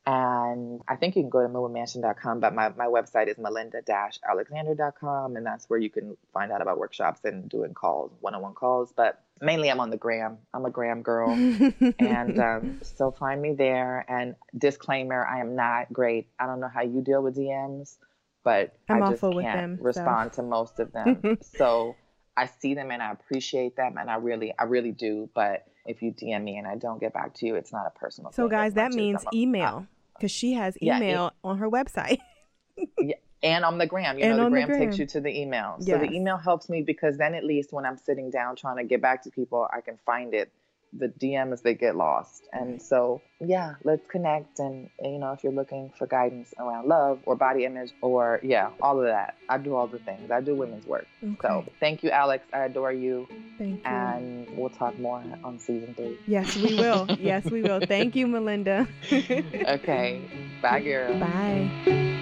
[0.08, 5.44] And I think you can go to moomansion.com, but my, my website is melinda-alexander.com, and
[5.44, 8.94] that's where you can find out about workshops and doing calls, one-on-one calls.
[8.96, 10.38] But mainly I'm on the gram.
[10.54, 11.32] I'm a gram girl.
[11.32, 14.06] and um, so find me there.
[14.08, 16.28] And disclaimer, I am not great.
[16.40, 17.98] I don't know how you deal with DMs
[18.46, 20.44] but I'm I just can't them, respond so.
[20.44, 21.40] to most of them.
[21.58, 21.96] so
[22.38, 25.30] I see them and I appreciate them and I really, I really do.
[25.34, 28.00] But if you DM me and I don't get back to you, it's not a
[28.00, 28.32] personal.
[28.32, 32.20] So guys, that means email because she has email yeah, on her website.
[33.00, 35.22] yeah, and on the gram, you and know, the gram, the gram, takes you to
[35.22, 35.78] the email.
[35.80, 38.84] So the email helps me because then at least when I'm sitting down trying to
[38.84, 40.52] get back to people, I can find it
[40.98, 42.48] the DMs they get lost.
[42.54, 44.60] And so, yeah, let's connect.
[44.60, 48.70] And, you know, if you're looking for guidance around love or body image or, yeah,
[48.82, 50.32] all of that, I do all the things.
[50.32, 51.08] I do women's work.
[51.24, 51.36] Okay.
[51.42, 52.46] So thank you, Alex.
[52.54, 53.28] I adore you.
[53.58, 53.92] Thank you.
[53.92, 56.18] And we'll talk more on season three.
[56.28, 57.08] Yes, we will.
[57.20, 57.80] yes, we will.
[57.82, 58.88] Thank you, Melinda.
[59.12, 60.22] okay.
[60.62, 61.20] Bye, girl.
[61.20, 62.14] Bye.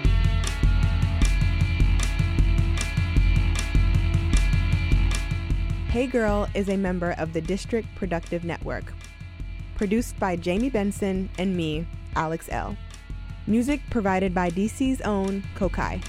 [5.94, 8.92] Hey Girl is a member of the District Productive Network.
[9.76, 11.86] Produced by Jamie Benson and me,
[12.16, 12.76] Alex Elle.
[13.46, 16.02] Music provided by DC's own Kokayi.